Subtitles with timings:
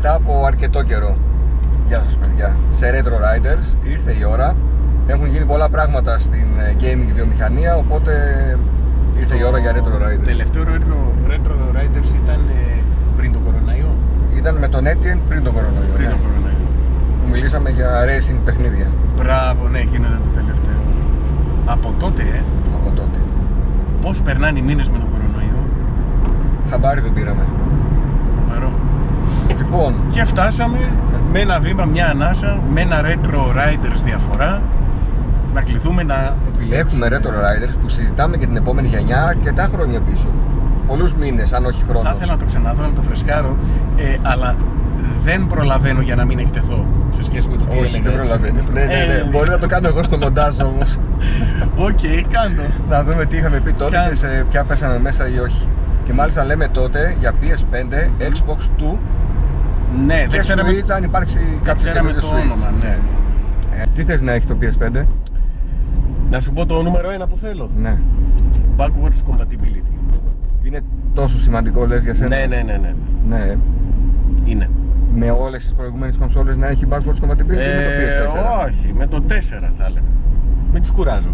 [0.00, 0.32] Γεια σας παιδιά.
[0.32, 1.16] Μετά από αρκετό καιρό.
[1.88, 2.56] Γεια σας παιδιά.
[2.78, 4.56] Σε Retro Riders ήρθε η ώρα.
[5.06, 8.12] Έχουν γίνει πολλά πράγματα στην ε, gaming βιομηχανία, οπότε
[9.18, 10.24] ήρθε η ώρα για Retro Το Riders.
[10.24, 10.98] τελευταίο Retro,
[11.30, 12.82] Retro Riders ήταν ε,
[13.16, 13.90] πριν το κοροναϊό;
[14.36, 15.92] Ήταν με τον Etienne πριν τον κορονοϊό.
[15.94, 16.66] Πριν ναι, το κοροναϊό.
[17.20, 18.86] Που μιλήσαμε για racing παιχνίδια
[19.16, 20.80] Μπράβο, ναι, εκείνο ήταν το τελευταίο.
[21.66, 22.42] Από τότε, ε,
[22.74, 23.18] από τότε.
[24.00, 25.60] πώς περνάνε οι μήνες με τον κορονοϊό.
[26.70, 27.44] Χαμπάρι δεν πήραμε.
[29.70, 29.88] Φοβερό.
[29.90, 30.78] Λοιπόν, Και φτάσαμε
[31.32, 34.62] με ένα βήμα, μια ανάσα, με ένα Retro Riders διαφορά
[35.54, 37.06] να κληθούμε να επιλέξουμε.
[37.06, 40.26] έχουμε Retro Riders που συζητάμε για την επόμενη γενιά αρκετά χρόνια πίσω.
[40.86, 42.08] Πολλούς μήνες, αν όχι χρόνο.
[42.08, 43.56] Θα ήθελα να το ξαναδώ, να το φρεσκάρω,
[43.96, 44.54] ε, αλλά
[45.24, 48.02] δεν προλαβαίνω για να μην εκτεθώ σε σχέση με το τι Όχι, έλεγα.
[48.10, 48.62] δεν προλαβαίνεις.
[48.72, 49.12] ναι, ναι, ναι.
[49.14, 50.98] Ε, Μπορεί να το κάνω εγώ στο μοντάζ όμως.
[51.88, 52.62] Οκ, κάντο.
[52.88, 55.66] να δούμε τι είχαμε πει τότε Ποια- και σε ποια πέσαμε μέσα ή όχι.
[56.04, 58.96] Και μάλιστα λέμε τότε για PS5, Xbox 2
[60.06, 62.52] Ναι, και δεν ξέραμε, Switch αν υπάρξει δεν κάποιο ξέραμε το καινούριο Switch.
[62.52, 62.98] όνομα, ναι.
[63.80, 65.04] Ε, τι θες να έχει το PS5?
[66.30, 67.70] Να σου πω το νούμερο ένα που θέλω.
[67.76, 67.98] Ναι.
[68.76, 69.92] Backwards compatibility.
[70.62, 70.80] Είναι
[71.14, 72.94] τόσο σημαντικό λες για σένα; Ναι, ναι, ναι, ναι.
[73.36, 73.56] ναι.
[74.44, 74.70] Είναι.
[75.14, 78.36] Με όλες τις προηγούμενες κονσόλες να έχει backwards compatibility ή με το PS4.
[78.36, 79.32] Ε, όχι, με το 4
[79.76, 80.06] θα έλεγα.
[80.72, 81.32] Μην τις κουράζω.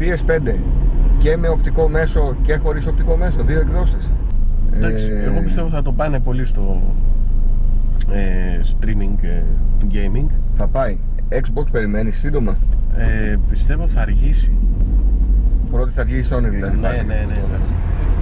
[0.00, 0.54] PS5
[1.18, 4.10] και με οπτικό μέσο και χωρίς οπτικό μέσο, δύο εκδόσεις.
[4.78, 6.80] Εντάξει, Ε, εγώ πιστεύω θα το πάνε πολύ στο
[8.12, 9.42] ε, streaming ε,
[9.78, 10.26] του gaming.
[10.54, 10.98] Θα πάει.
[11.32, 12.56] Xbox περιμένεις σύντομα;
[12.96, 14.52] Ε, πιστεύω θα αργήσει.
[15.70, 16.76] Πρώτη θα βγει η Sony δηλαδή.
[16.76, 17.04] Ναι, πάλι.
[17.06, 17.58] ναι, ναι, ναι.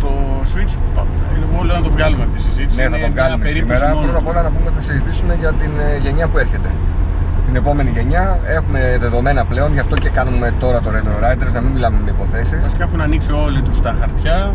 [0.01, 0.09] Το
[0.55, 1.07] Switch, πα-
[1.53, 2.77] εγώ λέω να το βγάλουμε από τη συζήτηση.
[2.77, 3.95] Ναι, θα Είναι το μια βγάλουμε περίπτωση σήμερα.
[3.95, 4.31] μόνο Πρώτα απ' του.
[4.33, 6.69] όλα να πούμε θα συζητήσουμε για την ε, γενιά που έρχεται.
[7.47, 11.61] Την επόμενη γενιά έχουμε δεδομένα πλέον, γι' αυτό και κάνουμε τώρα το Retro Riders, να
[11.61, 12.61] μην μιλάμε με υποθέσεις.
[12.61, 14.53] Βασικά έχουν ανοίξει όλοι τους τα χαρτιά,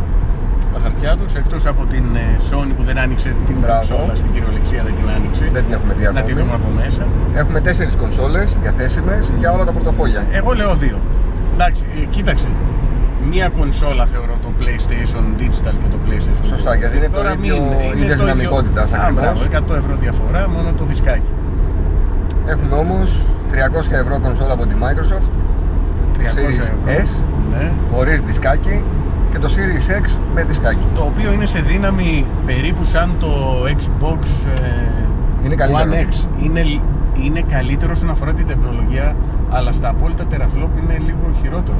[0.73, 3.77] τα χαρτιά τους, εκτός από την ε, Sony που δεν άνοιξε την Μπράβο.
[3.87, 5.49] κονσόλα στην κυριολεξία, δεν την άνοιξε.
[5.53, 6.33] Δεν την έχουμε δει Να τη ακόμη.
[6.33, 7.03] δούμε από μέσα.
[7.35, 10.21] Έχουμε τέσσερις κονσόλες διαθέσιμες για όλα τα πορτοφόλια.
[10.31, 10.97] Εγώ λέω δύο.
[11.53, 12.47] Εντάξει, ε, κοίταξε.
[13.31, 16.45] Μία κονσόλα θεωρώ το PlayStation Digital και το PlayStation.
[16.47, 19.21] Σωστά, γιατί είναι το Τώρα ίδιο- μην- είναι ίδιας το ίδιο- δυναμικότητας Α, ακριβώς.
[19.23, 21.31] μπράβο, 100 ευρώ διαφορά, μόνο το δισκάκι.
[22.47, 23.09] Έχουμε όμως
[23.51, 25.31] 300 ευρώ κονσόλα από τη Microsoft,
[26.17, 27.03] 300 Series ευρώ.
[27.05, 27.71] S Ναι.
[27.91, 28.83] χωρίς δισκάκι
[29.31, 30.85] και το Series X με δισκάκι.
[30.95, 33.29] Το οποίο είναι σε δύναμη περίπου σαν το
[33.77, 34.19] Xbox
[34.59, 35.91] ε, Είναι καλύτερο.
[35.91, 36.43] One X.
[36.43, 36.61] Είναι,
[37.25, 39.15] είναι καλύτερο όσον αφορά την τεχνολογία,
[39.49, 41.77] αλλά στα απόλυτα teraflop είναι λίγο χειρότερο.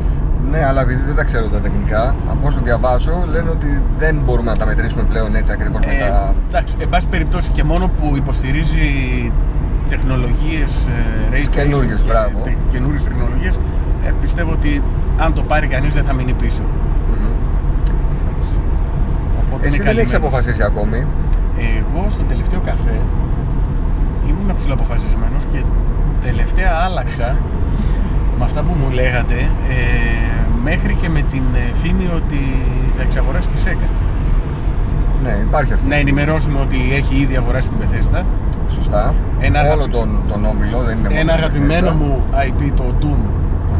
[0.51, 4.51] Ναι, αλλά επειδή δεν τα ξέρω τα τεχνικά, από όσο διαβάζω λένε ότι δεν μπορούμε
[4.51, 6.33] να τα μετρήσουμε πλέον έτσι ακριβώς με Ε, τα...
[6.49, 8.85] εντάξει, εν πάση περιπτώσει και μόνο που υποστηρίζει
[9.89, 10.91] τεχνολογίες ε,
[11.31, 12.39] ray Τις tracing καινούριες, και μπράβο.
[12.43, 13.55] τε- καινούριες τεχνολογίες
[14.05, 14.83] ε, πιστεύω ότι
[15.17, 16.61] αν το πάρει κανείς δεν θα μείνει πίσω.
[19.61, 19.67] Μμμ.
[19.67, 20.13] Οπότε Εσύ είναι δεν έχεις καλυμμένος.
[20.21, 20.99] αποφασίσει ακόμη.
[21.77, 22.97] Εγώ στο τελευταίο καφέ
[24.29, 25.59] ήμουν ψηλοαποφασισμένος και
[26.27, 27.35] τελευταία άλλαξα
[28.37, 29.37] με αυτά που μου λέγατε
[29.75, 29.77] ε,
[30.63, 32.41] μέχρι και με την ε, φήμη ότι
[32.95, 33.89] θα εξαγοράσει τη ΣΕΚΑ.
[35.23, 35.87] Ναι, υπάρχει αυτό.
[35.87, 38.21] Να ενημερώσουμε ότι έχει ήδη αγοράσει την Bethesda.
[38.69, 39.13] Σωστά.
[39.39, 41.95] Ένα Όλο αγαπη- τον, τον όμιλο, δεν είναι μόνο Ένα η αγαπημένο Bethesda.
[41.99, 43.21] μου IP, το Doom,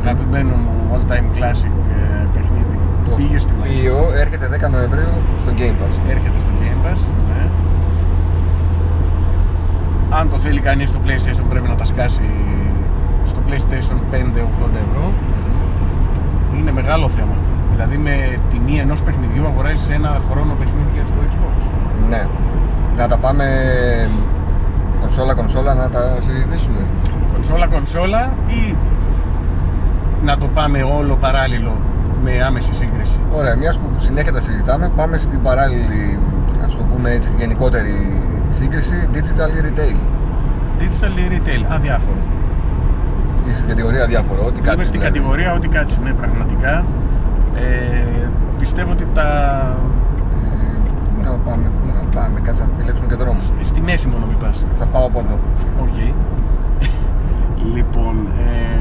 [0.03, 2.75] αγαπημένο μου all time classic ε, παιχνίδι.
[3.11, 4.19] Το Πήγε στη οποίο Microsoft.
[4.23, 5.95] έρχεται 10 Νοεμβρίου στο Game Pass.
[6.16, 7.44] Έρχεται στο Game Pass, ναι.
[10.19, 12.29] Αν το θέλει κανείς στο PlayStation πρέπει να τα σκάσει
[13.23, 15.13] στο PlayStation 5 80 ευρώ.
[16.57, 17.35] Είναι μεγάλο θέμα.
[17.72, 21.69] Δηλαδή με τιμή ενός παιχνιδιού αγοράζεις ένα χρόνο παιχνίδια στο Xbox.
[22.09, 22.28] Ναι.
[22.97, 23.45] Να τα πάμε
[24.99, 26.85] κονσόλα-κονσόλα να τα συζητήσουμε.
[27.33, 28.75] Κονσόλα κονσόλα ή
[30.23, 31.75] να το πάμε όλο παράλληλο
[32.23, 33.20] με άμεση σύγκριση.
[33.34, 36.20] Ωραία, μιας που συνέχεια τα συζητάμε, πάμε στην παράλληλη,
[36.66, 38.20] ας το πούμε έτσι, γενικότερη
[38.52, 39.97] σύγκριση digital ή retail.
[40.79, 42.18] Digital ή retail, αδιάφορο.
[43.47, 44.73] Είσαι στην κατηγορία διάφορο, ό,τι κάτσεις.
[44.73, 45.18] Είμαι στην δηλαδή.
[45.20, 46.85] κατηγορία ό,τι κάτσεις, ναι, πραγματικά.
[47.56, 48.28] Ε,
[48.59, 49.28] πιστεύω ότι τα.
[50.44, 50.78] Ε,
[51.16, 53.40] Πού να πάμε, πού να πάμε, κάτσε να επιλέξουμε και δρόμο.
[53.62, 54.66] στη μέση μόνο μην πας.
[54.78, 55.40] Θα πάω από εδώ.
[55.82, 55.97] Οκ.
[57.76, 58.79] λοιπόν, ε,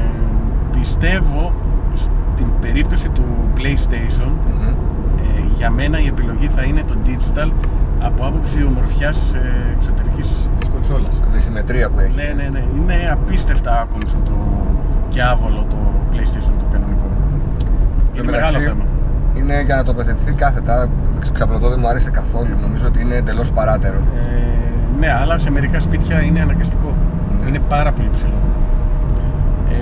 [0.79, 1.53] πιστεύω
[2.35, 3.23] στην περίπτωση του
[3.57, 4.67] PlayStation Μμμ.
[4.67, 7.51] ε, για μένα η επιλογή θα είναι το digital
[7.99, 11.21] από άποψη ομορφιάς ε, εξωτερικής της κονσόλας.
[11.33, 12.15] Τη συμμετρία που έχει.
[12.15, 12.63] Ναι, ναι, ναι.
[12.77, 14.31] Είναι απίστευτα άκομψο το
[15.09, 15.77] και άβολο το
[16.11, 17.05] PlayStation το κανονικό.
[18.13, 18.83] Εν Είναι τω μεγάλο μεταξύ, θέμα.
[19.33, 20.89] Είναι για να τοποθετηθεί κάθετα.
[21.33, 22.55] Ξαπλωτό δεν μου άρεσε καθόλου.
[22.61, 23.97] Νομίζω ότι είναι εντελώς παράτερο.
[23.97, 26.95] Ε, ναι, αλλά σε μερικά σπίτια είναι αναγκαστικό.
[27.41, 27.47] Ναι.
[27.47, 28.39] Είναι πάρα πολύ ψηλό.
[29.69, 29.75] Ε,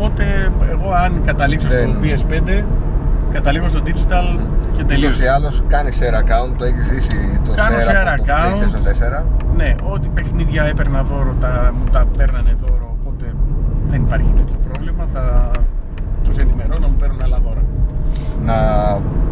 [0.00, 0.24] οπότε,
[0.70, 2.64] εγώ αν καταλήξω στο Δεν- PS5,
[3.32, 5.30] καταλήγω στο digital και Ούτως ή τελείωσε.
[5.30, 8.62] άλλως κάνεις share account, το έχεις ζήσει το Κάνω share, share από το account.
[8.62, 9.24] PlayStation 4.
[9.56, 13.24] Ναι, ό,τι παιχνίδια έπαιρνα δώρο τα, μου τα παίρνανε δώρο, οπότε
[13.86, 15.04] δεν υπάρχει τέτοιο πρόβλημα.
[15.12, 15.50] Θα
[16.24, 17.62] τους ενημερώνω να μου παίρνουν άλλα δώρα.
[18.44, 18.54] Να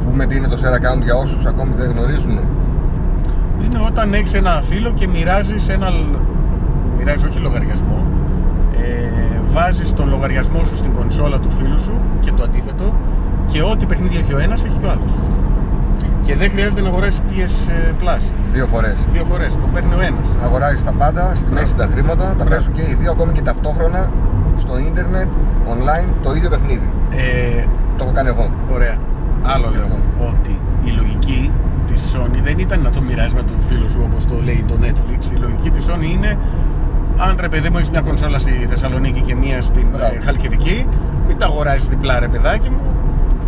[0.05, 2.39] πούμε τι είναι το share account για όσους ακόμη δεν γνωρίζουν.
[3.65, 5.89] Είναι όταν έχεις ένα φίλο και μοιράζεις ένα.
[6.99, 7.99] Μοιράζεις όχι λογαριασμό.
[8.83, 9.18] Ε,
[9.49, 12.95] βάζεις τον λογαριασμό σου στην κονσόλα του φίλου σου και το αντίθετο
[13.47, 15.13] και ό,τι παιχνίδια έχει ο ένας έχει και ο άλλος.
[16.23, 17.71] Και δεν χρειάζεται να αγοράσεις PS
[18.03, 18.33] Plus.
[18.53, 19.07] Δύο φορές.
[19.13, 20.35] Δύο φορές, το παίρνει ο ένας.
[20.45, 22.49] Αγοράζεις τα πάντα, στη μέση τα χρήματα, τα Μπράβο.
[22.51, 24.11] παίζουν και οι δύο ακόμη και ταυτόχρονα
[24.57, 25.29] στο ίντερνετ,
[25.75, 26.93] online, το ίδιο παιχνίδι.
[27.11, 27.65] Ε,
[27.97, 28.51] Το έχω κάνει εγώ.
[28.73, 28.97] Ωραία.
[29.43, 29.97] Άλλο λέω Αυτό.
[30.31, 31.53] ότι η λογική
[31.87, 34.75] της Sony δεν ήταν να το μοιράζει με τον φίλο σου όπως το λέει το
[34.85, 35.21] Netflix.
[35.35, 36.39] Η λογική της Sony είναι
[37.19, 40.15] αν ρε παιδί μου έχεις μια κονσόλα στη Θεσσαλονίκη και μια στην Μπράβο.
[40.15, 40.87] ε, Χαλκιδική,
[41.27, 42.81] μην τα αγοράζεις διπλά ρε παιδάκι μου,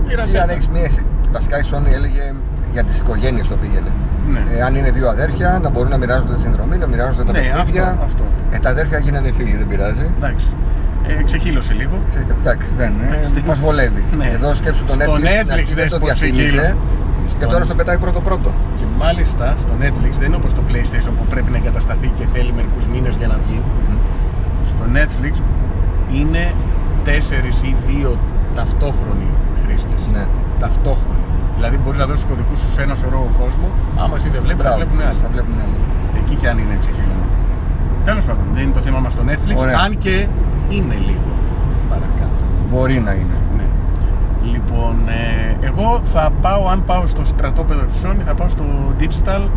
[0.05, 0.53] Ή μοίρασέ αν τα.
[0.53, 0.91] έχεις μία.
[1.33, 2.33] Βασικά η Sony έλεγε
[2.73, 3.91] για τις οικογένειες το πήγαινε.
[4.33, 4.43] Ναι.
[4.57, 7.39] Ε, αν είναι δύο αδέρφια, να μπορούν να μοιράζονται τη συνδρομή, να μοιράζονται τα Ναι,
[7.39, 7.83] παιχνίδια.
[7.83, 8.23] αυτό, αυτό.
[8.51, 10.07] Ε, τα αδέρφια γίνανε φίλοι, δεν πειράζει.
[10.17, 10.47] Εντάξει.
[11.09, 11.99] Ε, ξεχύλωσε λίγο.
[12.09, 12.93] Ξέ- Εντάξει, δεν.
[13.07, 14.05] Εντάξει, Ε, δεν- μας βολεύει.
[14.17, 14.31] Ναι.
[14.35, 16.77] Εδώ σκέψου το Στο Netflix, στην Netflix αρχή δεν δες το πως διαφήμιζε ξεχύλωσε.
[17.25, 18.51] Και Στο- τώρα στο πετάει πρώτο-πρώτο.
[18.79, 22.53] Και μάλιστα στο Netflix δεν είναι όπως το PlayStation που πρέπει να εγκατασταθεί και θέλει
[22.53, 23.63] μερικούς μήνες για να βγει.
[24.63, 25.35] Στο Netflix
[26.19, 26.55] είναι
[27.05, 28.19] τέσσερις ή δύο
[28.55, 29.29] ταυτόχρονοι
[29.65, 30.01] χρήστες.
[30.13, 30.27] Ναι.
[30.59, 31.25] Ταυτόχρονοι.
[31.57, 33.69] Δηλαδή μπορείς να δώσεις κωδικούς σου σε ένα σωρό κόσμο.
[34.03, 35.19] Άμα εσύ δεν βλέπεις, θα Μπράβο, βλέπουν άλλοι.
[35.25, 35.79] Θα βλέπουν άλλοι.
[36.21, 37.27] Εκεί και αν είναι ξεχύλωμα.
[38.05, 39.79] Τέλος πάντων, δεν είναι το θέμα μας στο Netflix, Ωραία.
[39.85, 40.15] αν και
[40.77, 41.31] είναι λίγο
[41.89, 42.43] παρακάτω.
[42.71, 43.37] Μπορεί να είναι.
[44.43, 44.51] Ναι.
[44.51, 48.65] Λοιπόν, ε, εγώ θα πάω, αν πάω στο στρατόπεδο της Sony, θα πάω στο
[49.01, 49.49] digital.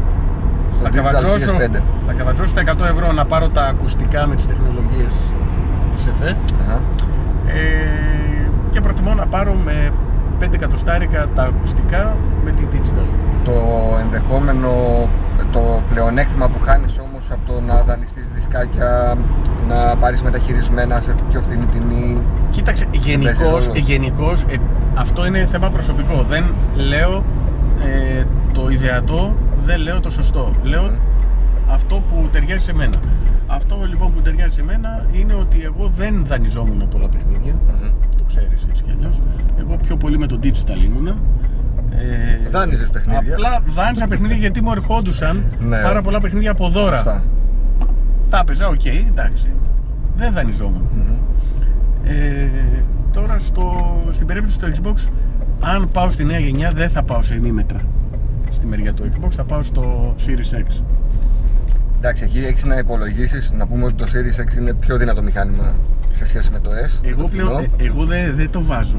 [0.76, 1.82] Στο θα, digital καβατζώσω, PS5.
[2.06, 5.36] θα καβατζώσω τα 100 ευρώ να πάρω τα ακουστικά με τις τεχνολογίες
[5.96, 6.80] της ΕΦΕ Αχα.
[7.48, 9.92] ε, και προτιμώ να πάρω με
[10.40, 13.08] 5 εκατοστάρικα τα ακουστικά με τη digital.
[13.44, 13.54] Το
[14.00, 14.70] ενδεχόμενο,
[15.52, 19.18] το πλεονέκτημα που χάνεις όμως από το να δανειστείς δισκάκια,
[19.68, 22.22] να πάρεις μεταχειρισμένα σε πιο φθηνή τιμή.
[22.50, 23.80] Κοίταξε, παίζει γενικώς, ρόλο.
[23.80, 24.56] γενικώς ε,
[24.96, 26.24] αυτό είναι θέμα προσωπικό.
[26.30, 26.44] Δεν
[26.76, 27.24] λέω
[27.84, 28.24] ε,
[28.54, 29.36] το ιδεατό,
[29.66, 30.56] δεν λέω το σωστό.
[30.64, 30.96] Λέω Μμμ.
[31.70, 32.96] αυτό που ταιριάζει σε μένα.
[33.48, 37.54] Αυτό λοιπόν που ταιριάζει σε μένα είναι ότι εγώ δεν δανειζόμουν πολλά παιχνίδια.
[37.54, 37.90] Μμμ.
[38.18, 39.22] Το ξέρεις έτσι κι αλλιώς.
[39.60, 41.16] Εγώ πιο πολύ με το digital ήμουνα.
[41.98, 43.34] Ε, Δάνειζες παιχνίδια.
[43.34, 45.82] Απλά δάνειζα παιχνίδια γιατί μου ερχόντουσαν Ναι.
[45.82, 46.96] πάρα πολλά παιχνίδια από δώρα.
[46.96, 47.24] Σωστά.
[48.30, 49.48] Τα έπαιζα, οκ, εντάξει.
[50.18, 50.88] Δεν δανειζόμουν.
[50.96, 51.18] Μμμ.
[52.06, 52.48] Ε,
[53.14, 53.76] τώρα στο,
[54.10, 55.10] στην περίπτωση του Xbox,
[55.60, 57.80] αν πάω στη νέα γενιά, δεν θα πάω σε ημίμετρα
[58.50, 60.82] στη μεριά του Xbox, θα πάω στο Series X.
[61.98, 65.76] Εντάξει, εκεί έχεις να υπολογίσεις, να πούμε ότι το Series X είναι πιο δυνατό μηχάνημα
[66.14, 67.00] σε σχέση με το S.
[67.08, 67.74] Εγώ το πλέον, φθηνό.
[67.78, 68.98] ε, εγώ δεν δεν το βάζω.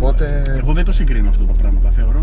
[0.00, 1.78] Οπότε, Εγώ δεν το συγκρίνω αυτό το πράγμα.
[1.82, 2.20] Τα θεωρώ.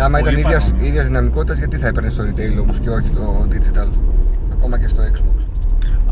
[0.00, 0.86] άμα ήταν πολύ ίδιας, παρόμοιο.
[0.86, 3.88] ίδιας δυναμικότητας, γιατί θα έπαιρνε στο retail όμως και όχι το digital.
[4.52, 5.38] Ακόμα και στο Xbox.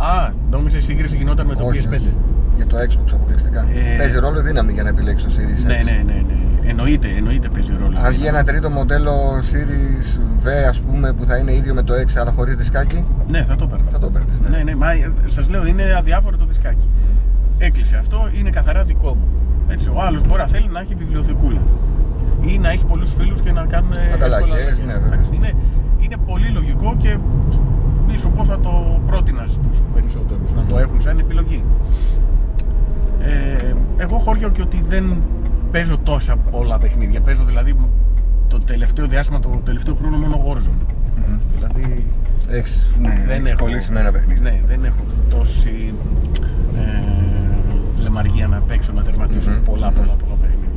[0.03, 1.93] Α, νόμιζες η σύγκριση γινόταν με το Όχι, PS5.
[1.93, 2.15] όχι.
[2.57, 3.61] Για το Xbox αποκλειστικά.
[3.61, 5.67] Ε, Παίζει ρόλο η δύναμη για να επιλέξεις το Series X.
[5.67, 6.35] Ναι, ναι, ναι, ναι.
[6.71, 7.99] Εννοείται, εννοείται παίζει ρόλο.
[7.99, 9.13] Αν βγει ένα τρίτο μοντέλο
[9.53, 13.45] Series V, ας πούμε, που θα είναι ίδιο με το X αλλά χωρίς δισκάκι, Ναι,
[13.45, 13.85] θα το παίρνω.
[13.91, 14.39] θα το παίρνεις.
[14.51, 16.89] Ναι, ναι, μα ε, σας λέω είναι αδιάφορο το δισκάκι.
[17.59, 19.27] Έκλεισε αυτό, είναι καθαρά δικό μου.
[19.71, 21.61] Έτσι, ο άλλος μπορεί να θέλει να έχει βιβλιοθηκούλα.
[22.47, 24.79] Ή να έχει πολλούς φίλους και να κάνουν Ανταλλαγές, εύκολα αλλαγές.
[24.79, 25.07] ναι, βέβαια.
[25.07, 25.53] Εντάξει, είναι,
[26.01, 27.17] είναι πολύ λογικό και
[28.07, 31.65] μη σου πω θα το πρότεινα στους περισσότερους να το έχουν σαν επιλογή.
[33.21, 35.23] Ε, εγώ χώριο και ότι δεν
[35.71, 37.21] παίζω τόσα πολλά παιχνίδια.
[37.21, 37.75] Παίζω δηλαδή
[38.49, 40.85] το τελευταίο διάστημα, το τελευταίο χρόνο μόνο Warzone.
[41.17, 41.39] Μμμ.
[41.55, 42.07] Δηλαδή
[42.49, 44.51] Έχεις, ναι, δεν έχεις έχω πολύ σημένα παιχνίδια.
[44.51, 45.95] Ναι, δεν έχω τόση
[46.77, 47.20] ε,
[48.11, 49.95] λεμαργία να παίξω να τερματίσω Μμμ, πολλά, μμμ.
[49.99, 50.69] πολλά, πολλά παιχνίδια.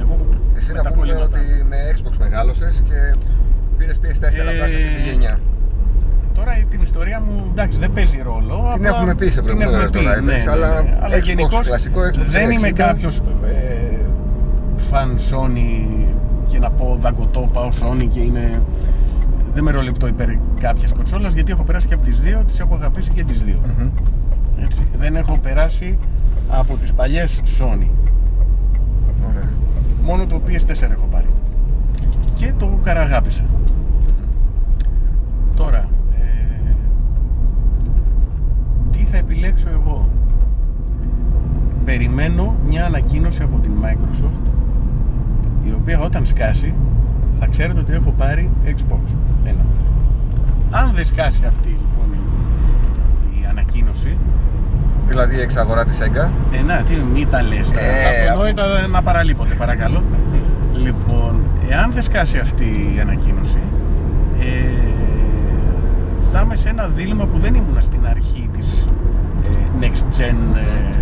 [0.00, 0.14] Εγώ
[0.58, 1.38] Εσύ με να τα πούμε κολλήματα.
[1.38, 2.98] ότι με Xbox μεγάλωσες και
[3.78, 5.38] πήρες PS4 απλά σε αυτή τη Ε, γενιά.
[6.34, 8.56] Τώρα την ιστορία μου εντάξει δεν παίζει ρόλο.
[8.56, 10.96] Την απλά έχουμε πει σε την προηγούμενα έχουμε πει, Riders, ναι, ναι, αλλά ναι.
[11.00, 12.72] αλλά Xbox, γενικώς κλασικό Xbox δεν είμαι 360.
[12.72, 13.98] κάποιος ε,
[14.90, 15.86] φαν Sony
[16.48, 18.62] και να πω δαγκωτό πάω Sony και είναι
[19.54, 20.28] δεν με ρολεπτό υπέρ
[20.60, 23.60] κάποιας κονσόλας γιατί έχω περάσει και από τις δύο, τις έχω αγαπήσει και τις δύο.
[23.78, 23.88] Μμμ.
[24.62, 24.86] Έτσι.
[24.98, 25.98] Δεν έχω περάσει
[26.48, 27.88] από τις παλιές Sony.
[29.28, 29.48] Ωραία.
[30.04, 31.26] Μόνο το PS4 έχω πάρει.
[32.34, 33.44] Και το καραγάπησα.
[35.56, 35.88] Τώρα,
[36.18, 36.74] ε,
[38.90, 40.08] τι θα επιλέξω εγώ;
[41.84, 44.52] Περιμένω μια ανακοίνωση από την Microsoft
[45.64, 46.74] η οποία όταν σκάσει
[47.38, 49.16] θα ξέρετε ότι έχω πάρει Xbox.
[49.44, 49.64] Ένα.
[50.70, 51.78] Αν δεν σκάσει αυτή
[53.74, 54.18] λοιπόν η, η ανακοίνωση
[55.08, 56.28] δηλαδή εξαγορά της Sega.
[56.52, 60.02] Ε, να, τι μη τα λες, τα, Ε, τα αυτονόητα να παραλείπονται, παρακαλώ.
[60.74, 62.64] Λοιπόν, εάν δεν σκάσει αυτή
[62.96, 63.58] η ανακοίνωση,
[64.40, 64.46] ε,
[66.32, 68.88] θα είμαι σε ένα δίλημα που δεν ήμουν στην αρχή της
[69.44, 70.96] ε, Next Gen ε,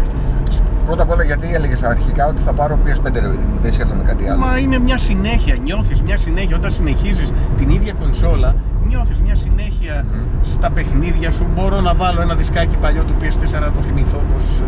[0.86, 4.02] Πρώτα απ' όλα γιατί έλεγες αρχικά ότι θα πάρω PS5 ρε παιδί μου, δεν σκέφτομαι
[4.02, 4.38] κάτι άλλο.
[4.38, 8.54] Μα είναι μια συνέχεια, νιώθεις μια συνέχεια όταν συνεχίζεις την ίδια κονσόλα
[8.88, 10.18] νιώθεις μια συνέχεια Μμμ.
[10.42, 14.60] στα παιχνίδια σου; Μπορώ να βάλω ένα δισκάκι παλιό του PS4 να το θυμηθώ πως,
[14.60, 14.64] ε,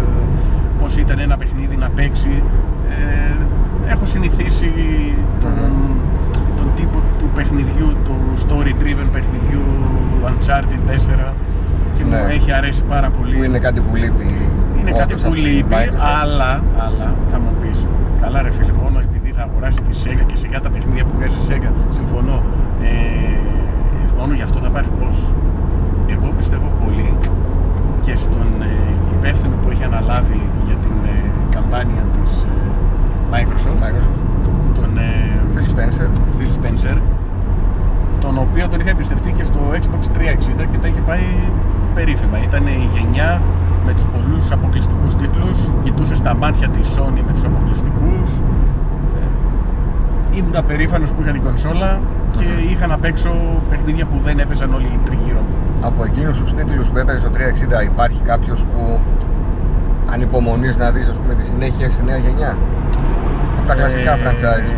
[0.78, 2.42] πως ήταν ένα παιχνίδι να παίξει
[2.88, 4.70] ε, έχω συνηθίσει
[5.40, 5.52] τον,
[6.56, 9.62] τον τύπο του παιχνιδιού του story driven παιχνιδιού
[10.24, 10.90] Uncharted
[11.28, 11.32] 4
[11.94, 12.32] και μου Ναι.
[12.34, 14.26] έχει αρέσει πάρα πολύ Που είναι κάτι που λείπει.
[14.80, 16.20] είναι όντως κάτι από που τη λείπει, Microsoft.
[16.22, 17.88] αλλά, αλλά θα μου πεις,
[18.20, 21.34] καλά ρε φίλε, μόνο επειδή θα αγοράσει τη Sega και σιγά τα παιχνίδια που βγάζει
[21.34, 22.42] η Sega, συμφωνώ.
[22.82, 23.37] Ε,
[24.18, 25.26] μόνο γι' αυτό θα πάρει όχι.
[26.14, 27.14] Εγώ πιστεύω πολύ
[28.04, 28.72] και στον ε,
[29.16, 32.48] υπεύθυνο που έχει αναλάβει για την ε, καμπάνια της ε,
[33.32, 34.18] Microsoft, Microsoft.
[34.74, 35.10] τον ε,
[35.54, 36.08] Phil Spencer.
[36.38, 36.96] Phil Spencer,
[38.20, 40.02] τον οποίο τον είχα εμπιστευτεί και στο Xbox
[40.62, 41.26] 360 και τα είχε πάει
[41.94, 42.38] περίφημα.
[42.42, 43.42] Ήταν η γενιά
[43.86, 48.30] με τους πολλούς αποκλειστικούς τίτλους, κοιτούσε στα μάτια της Sony με τους αποκλειστικούς.
[50.32, 53.30] Ε, ήμουνα περήφανος που είχα την κονσόλα και είχα να παίξω
[53.70, 55.54] παιχνίδια που δεν έπαιζαν όλοι οι τριγύρω μου.
[55.80, 58.98] Από εκείνους τους τίτλους που έπαιζε στο 360 υπάρχει κάποιος που
[60.12, 62.56] ανυπομονείς να δεις ας πούμε τη συνέχεια στη νέα γενιά;
[63.58, 64.74] Από τα κλασικά Ε, franchise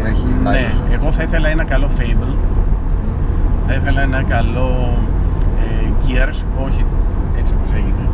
[0.00, 0.92] που έχει η Ναι, Microsoft.
[0.94, 2.34] εγώ θα ήθελα ένα καλό Fable,
[3.66, 4.98] θα ήθελα ένα καλό
[5.60, 6.84] ε, Gears, όχι
[7.38, 8.04] έτσι όπως έγινε.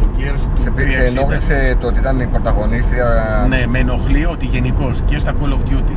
[0.00, 1.16] Το Gears του Σε, πή- σε 360.
[1.16, 3.06] ενόχλησε το ότι ήταν η πρωταγωνίστρια;
[3.48, 5.96] Ναι, με ενοχλεί ότι γενικώς και στα Call of Duty,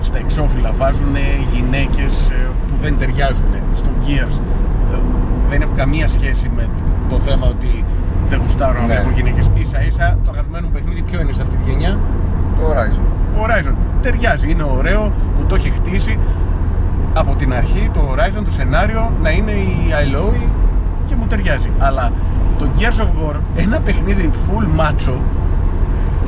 [0.00, 1.16] στα εξώφυλλα βάζουν
[1.52, 2.34] γυναίκες ε,
[2.66, 3.46] που δεν ταιριάζουν.
[3.74, 4.38] Στο Gears
[4.92, 4.98] ε,
[5.50, 6.68] δεν έχω καμία σχέση με
[7.08, 7.84] το θέμα ότι
[8.26, 8.94] δεν γουστάρω να Ναι.
[8.94, 9.50] βλέπω γυναίκες.
[9.54, 11.98] Ίσα ίσα το αγαπημένο μου παιχνίδι ποιο είναι σε αυτή τη γενιά;
[12.56, 13.00] Το Horizon.
[13.38, 15.02] Ο Horizon ταιριάζει, είναι ωραίο,
[15.38, 16.18] μου το έχει χτίσει
[17.14, 20.42] από την αρχή το Horizon, το σενάριο να είναι η Aloy
[21.06, 21.70] και μου ταιριάζει.
[21.78, 22.12] Αλλά
[22.58, 25.14] το Gears of War, ένα παιχνίδι full macho,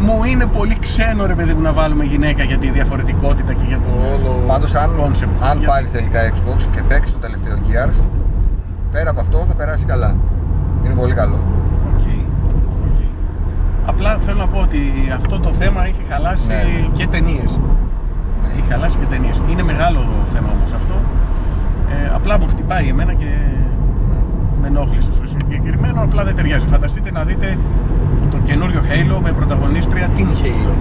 [0.00, 3.78] μου είναι πολύ ξένο ρε παιδί μου να βάλουμε γυναίκα για τη διαφορετικότητα και για
[3.78, 5.42] το όλο Πάντως αν, concept.
[5.50, 8.02] αν Για- πάρεις τελικά Xbox και παίξεις το τελευταίο Gears,
[8.92, 10.16] πέρα από αυτό θα περάσει καλά.
[10.84, 11.38] Είναι πολύ καλό.
[11.96, 12.00] Οκ,
[12.88, 13.00] οκ.
[13.86, 14.78] Απλά θέλω να πω ότι
[15.16, 16.62] αυτό το θέμα έχει χαλάσει Ναι.
[16.92, 17.60] και ταινίες.
[18.52, 19.42] Έχει χαλάσει και ταινίες.
[19.50, 20.94] Είναι μεγάλο θέμα όμως αυτό.
[21.90, 23.26] Ε, απλά μου χτυπάει εμένα και
[24.60, 26.02] με ενόχλησε στο συγκεκριμένο.
[26.02, 26.66] Απλά δεν ταιριάζει.
[26.66, 27.58] Φανταστείτε να δείτε
[28.30, 30.74] το καινούριο Halo με πρωταγωνίστρια την Halo.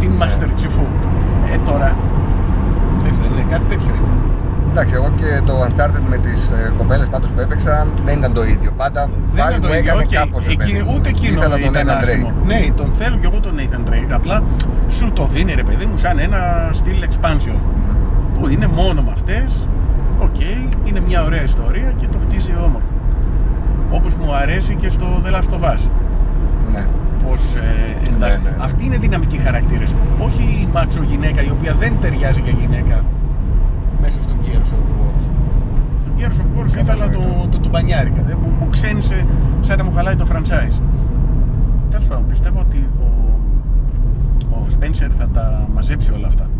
[0.00, 0.16] Την Ναι.
[0.24, 0.84] Master Chief ού.
[1.54, 1.96] Ε, τώρα.
[3.08, 4.08] Έτσι δεν είναι, κάτι τέτοιο είναι.
[4.70, 8.44] Εντάξει, εγώ και το Uncharted με τις ε, κοπέλες πάντως που έπαιξα δεν ήταν το
[8.44, 8.70] ίδιο.
[8.76, 10.12] Πάντα Δεν πάλι είναι μου το ίδιο, έκανε οκ.
[10.20, 10.44] κάπως.
[10.46, 10.94] ρε Εκεί- παιδί μου.
[10.96, 12.28] ούτε εκείνο Ήθελα τον ήταν Nathan άσχημο.
[12.28, 12.46] Drake.
[12.46, 14.10] Ναι, τον θέλω και εγώ τον Nathan Drake.
[14.14, 14.42] Απλά
[14.88, 16.40] σου το δίνει ρε παιδί μου σαν ένα
[16.72, 17.56] στυλ expansion.
[18.34, 19.68] Που είναι μόνο με αυτές,
[20.18, 20.40] οκ,
[20.84, 22.88] είναι μια ωραία ιστορία και το χτίζει όμορφα.
[23.90, 25.80] Όπως μου αρέσει και στο The Last of Us.
[26.72, 26.86] Ναι.
[27.26, 27.60] Πώς ε,
[28.14, 28.38] εντάσσει.
[28.38, 28.64] Ναι, ναι, ναι.
[28.64, 29.94] Αυτοί είναι δυναμικοί χαρακτήρες.
[30.18, 33.04] Όχι η μάτσο γυναίκα η οποία δεν ταιριάζει για γυναίκα
[34.00, 35.20] μέσα στο Gears of War.
[36.00, 37.48] Στο Gears of War ήθελα το, Κατανοητό.
[37.50, 38.22] το, τουμπανιάρικα.
[38.26, 39.26] Δεν, μου, μου ξένισε
[39.60, 40.80] σαν να μου χαλάει το franchise.
[41.90, 43.06] Τέλος πάντων, πιστεύω ότι ο,
[44.54, 46.50] ο Spencer θα τα μαζέψει όλα αυτά.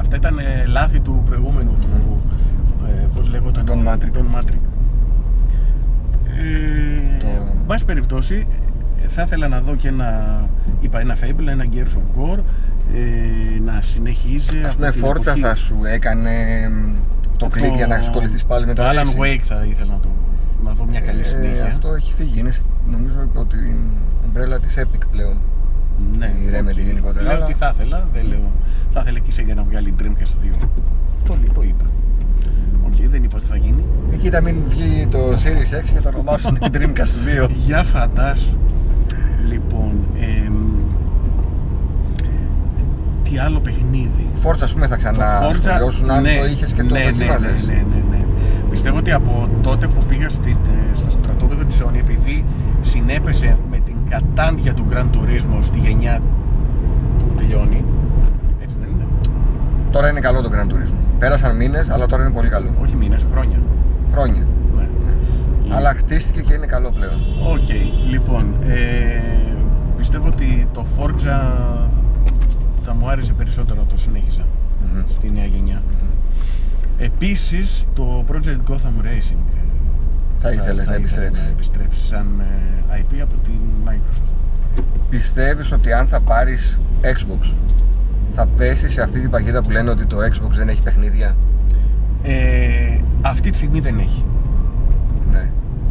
[0.00, 2.20] Αυτά ήταν ε, λάθη του προηγούμενου του,
[2.86, 4.08] ε, πώς λέγονταν, Τον Matrix.
[4.12, 4.58] Τον Matrix.
[6.26, 8.59] Ε, Το- Εν πάση περιπτώσει, ε,
[9.08, 10.40] θα ήθελα να δω και ένα,
[10.80, 12.38] είπα, ένα Fable, ένα Gears of War,
[12.94, 16.30] ε, να συνεχίζει Ας από πούμε την Forza εποχή- θα σου έκανε
[16.68, 16.92] μ,
[17.36, 19.20] το από κλικ για να ασχοληθείς πάλι με το Το Alan racing.
[19.22, 20.08] Wake θα ήθελα να, το,
[20.64, 21.64] να δω μια καλή Ε, συνέχεια.
[21.64, 22.38] αυτό έχει φύγει.
[22.40, 23.74] Είναι σ- νομίζω υπό την
[24.26, 25.36] ομπρέλα της Epic πλέον.
[26.18, 26.78] ναι, η Remedy οκ.
[26.78, 28.50] γενικότερα, Λέω αλλά- ότι θα ήθελα, δεν λέω.
[28.90, 30.68] Θα ήθελα και η Sega να βγάλει Dreamcast 2.
[31.24, 31.84] Το, λέ- το είπα.
[32.86, 33.84] Οκ, δεν είπα ότι θα γίνει.
[34.12, 37.48] Ε, κοίτα μην βγει το Series X και το ονομάσουν την Dreamcast 2.
[37.66, 38.56] Για φαντάσου.
[39.50, 40.54] Λοιπόν, εμ,
[43.22, 44.28] τι άλλο παιχνίδι.
[44.44, 47.66] Forza ας πούμε θα ξανασχολιόσουν αν ναι, το είχες και το ναι, ναι, ναι, δοκίμαζες.
[47.66, 48.24] ναι, ναι, ναι.
[48.70, 52.44] Πιστεύω ότι από τότε που πήγα στη, ε, στο στρατόπεδο της Sony επειδή
[52.80, 56.20] συνέπεσε με την κατάντια του Gran Turismo στη γενιά
[57.18, 57.84] που τελειώνει
[58.62, 59.04] έτσι δεν είναι,
[59.90, 60.94] Τώρα είναι καλό το Gran Turismo.
[61.18, 62.74] Πέρασαν μήνες, αλλά τώρα είναι πολύ καλό.
[62.82, 63.58] όχι μήνες, χρόνια
[64.12, 64.46] Χρόνια.
[64.76, 64.86] ναι.
[65.74, 67.12] Αλλά χτίστηκε και είναι καλό πλέον.
[67.52, 67.68] Οκ,
[68.10, 68.76] λοιπόν, ε,
[70.00, 71.38] πιστεύω ότι το Forza
[72.82, 74.46] θα μου άρεσε περισσότερο να το συνέχιζα
[74.84, 75.02] Μμμ.
[75.08, 75.82] στη νέα γενιά.
[76.98, 79.42] Επίσης το Project Gotham Racing.
[80.38, 81.44] Θα ήθελες να ήθελα επιστρέψεις.
[81.44, 82.40] να επιστρέψεις σαν
[82.90, 84.82] ε, IP από την Microsoft.
[85.10, 87.52] Πιστεύεις ότι αν θα πάρεις Xbox
[88.34, 91.36] θα πέσεις σε αυτή την παγίδα που λένε ότι το Xbox δεν έχει παιχνίδια;
[92.22, 94.24] Ε, αυτή τη στιγμή δεν έχει.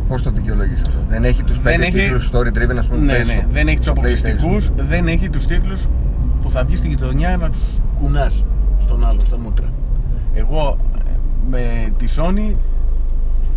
[0.10, 0.16] Ναι.
[0.16, 3.00] Πώς το δικαιολογείς αυτό; Δεν έχει τους Δεν πέντε έχει- τίτλους story driven, ας πούμε.
[3.06, 4.74] Ναι, πες, ναι, δεν έχει τους στο αποκλειστικούς, PlayStation.
[4.88, 5.88] δεν έχει τους τίτλους
[6.42, 8.46] που θα βγει στη γειτονιά να τους κουνάς
[8.80, 9.68] στον άλλο, στα μούτρα.
[10.34, 11.12] Εγώ ε,
[11.50, 12.56] με τη Sony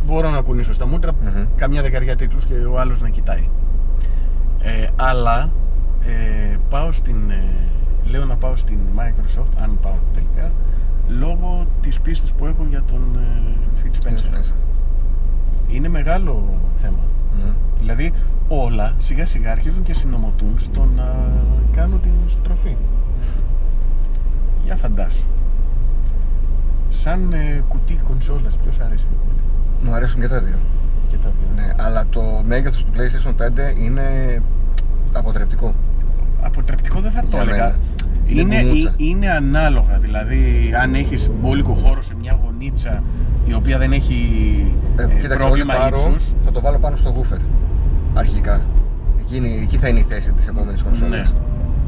[0.06, 1.44] μπορώ να κουνήσω στα μούτρα Μμμ.
[1.56, 3.48] καμιά δεκαριά τίτλους και ο άλλος να κοιτάει.
[4.62, 5.50] Ε, αλλά
[6.06, 7.44] ε, πάω στην, ε,
[8.10, 10.50] λέω να πάω στην Microsoft, αν πάω τελικά,
[11.08, 14.42] λόγω της πίστης που έχω για τον ε, Phil Spencer.
[15.72, 15.76] Spencer.
[15.76, 17.04] Είναι μεγάλο θέμα.
[17.32, 17.50] Μμ.
[17.78, 18.12] Δηλαδή
[18.48, 21.32] όλα σιγά σιγά αρχίζουν και συνομωτούν στο να
[21.72, 22.76] κάνουν την στροφή.
[24.64, 25.26] Για φαντάσου.
[26.88, 29.40] Σαν ε, κουτί κονσόλας, ποιος αρέσει πιο πολύ;
[29.82, 30.58] Μου αρέσουν και τα δύο.
[31.08, 31.62] Και τα δύο.
[31.62, 33.34] Ναι, αλλά το μέγεθος του PlayStation
[33.72, 34.02] 5 είναι
[35.12, 35.74] αποτρεπτικό.
[36.42, 37.76] Αποτρεπτικό δεν θα το Για έλεγα.
[38.34, 38.40] Μένα.
[38.42, 38.88] Είναι Είναι, μπουμούτσα.
[38.98, 39.98] ε- είναι ανάλογα.
[40.00, 40.40] Δηλαδή,
[40.82, 43.02] αν έχεις μπόλικο χώρο σε μια γωνίτσα
[43.46, 44.16] η οποία δεν έχει
[44.96, 47.40] Ε, ε, κοίταξε, όλοι πρόβλημα πάρω, ύψους, θα το βάλω πάνω στο woofer.
[48.14, 48.60] Αρχικά.
[49.20, 51.10] Εκεί, είναι- εκεί θα είναι η θέση της επόμενης κονσόλας.
[51.10, 51.38] Ναι.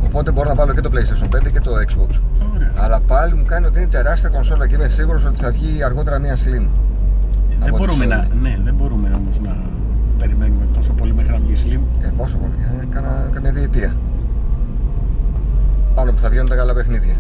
[0.05, 2.21] Οπότε μπορώ να βάλω και το PlayStation 5 και το Xbox.
[2.55, 2.73] Ωραία.
[2.77, 6.19] Αλλά πάλι μου κάνει ότι είναι τεράστια κονσόλα και είμαι σίγουρος ότι θα βγει αργότερα
[6.19, 6.39] μια Slim.
[6.41, 6.69] δεν,
[7.61, 8.29] από τη μπορούμε να, Sony.
[8.43, 9.57] ναι, δεν μπορούμε όμως να
[10.19, 12.05] περιμένουμε τόσο πολύ μέχρι να βγει η Slim.
[12.05, 13.97] Ε, πόσο πολύ, ε, κάνα, καμιά διετία.
[15.95, 17.15] Πάνω που θα βγαίνουν τα καλά παιχνίδια.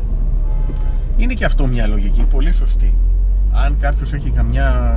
[1.16, 2.94] Είναι και αυτό μια λογική, πολύ σωστή.
[3.52, 4.96] Αν κάποιος έχει καμιά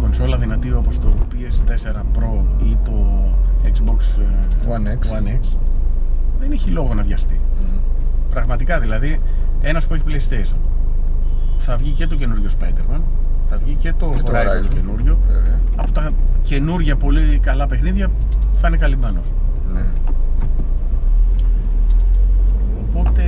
[0.00, 3.24] κονσόλα δυνατή όπως το PS4 Pro ή το
[3.64, 5.18] Xbox ε, One X.
[5.18, 5.56] One X,
[6.40, 7.40] δεν έχει λόγο να βιαστεί.
[7.60, 7.78] Μμμ.
[8.30, 9.20] Πραγματικά, δηλαδή,
[9.60, 10.56] ένας που έχει PlayStation
[11.58, 13.00] θα βγει και το καινούριο Spider-Man,
[13.46, 14.74] θα βγει και το Και το Horizon το Horizon.
[14.74, 15.18] καινούριο.
[15.26, 15.58] Βέβαια.
[15.76, 16.10] Από τα
[16.42, 18.10] καινούργια πολύ καλά παιχνίδια
[18.52, 19.32] θα είναι καλυμμένος.
[19.72, 19.80] Ναι.
[22.98, 23.22] Οπότε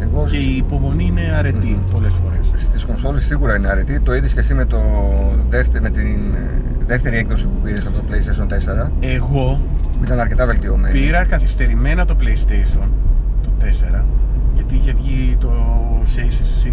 [0.00, 1.90] Εγώ και η υπομονή είναι αρετή Μμμ.
[1.92, 2.52] πολλές φορές.
[2.56, 4.00] στις κονσόλες σίγουρα είναι αρετή.
[4.00, 4.78] Το είδες και εσύ με, το
[5.48, 9.60] δεύτερη, με την ε, δεύτερη έκδοση που πήρες από το PlayStation 4 Εγώ
[9.98, 11.00] που ήταν αρκετά βελτιωμένη.
[11.00, 12.88] πήρα καθυστερημένα το PlayStation
[13.42, 13.50] το
[13.98, 14.02] 4
[14.54, 15.50] γιατί είχε βγει το
[16.16, 16.70] CCC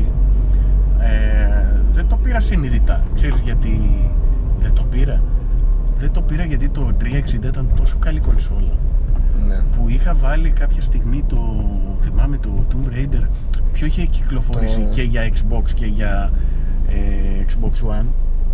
[0.99, 3.79] ε, δεν το πήρα συνειδητά ξέρεις γιατί
[4.59, 5.21] δεν το πήρα;
[5.97, 8.77] Δεν το πήρα γιατί το 360 ήταν τόσο καλή κονσόλα
[9.47, 9.55] Ναι.
[9.77, 11.37] που είχα βάλει κάποια στιγμή το
[12.01, 13.27] θυμάμαι το Tomb Raider
[13.73, 16.31] ποιο είχε κυκλοφορήσει Το- και για Xbox και για
[16.89, 18.05] ε, Xbox One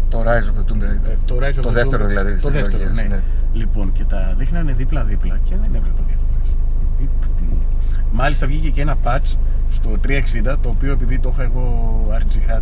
[0.09, 1.09] Το Rise of the Tomb Raider.
[1.09, 3.15] ε, το Rise of Το the δεύτερο Tomb- δηλαδή, της Το δεύτερο, τριλογίας, ναι.
[3.15, 3.21] ναι.
[3.53, 6.55] Λοιπόν, και τα δείχνανε δίπλα-δίπλα και δεν έβλεπα διαφορές.
[6.97, 7.65] Τι- τι-
[8.11, 9.35] Μάλιστα βγήκε και ένα patch
[9.69, 12.61] στο 360, το οποίο επειδή το είχα εγώ RG Hat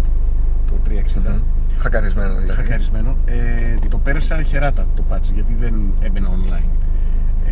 [0.68, 1.42] το 360, Μμμ.
[1.78, 2.52] Χακαρισμένο δηλαδή.
[2.62, 6.70] χακαρισμένο, ε, το πέρασα χεράτα το patch, γιατί δεν έμπαινα online.
[7.46, 7.52] Ε,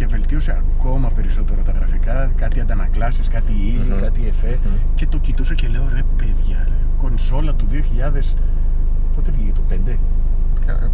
[0.00, 4.00] και βελτίωσε ακόμα περισσότερο τα γραφικά, κάτι αντανακλάσεις, κάτι ύλη, Μμμ.
[4.00, 4.72] κάτι εφέ Μμμ.
[4.94, 8.36] και το κοιτούσα και λέω ρε παιδιά, ρε, κονσόλα του 2000,
[9.14, 9.96] πότε βγήκε το 5?
[10.66, 10.90] Κα-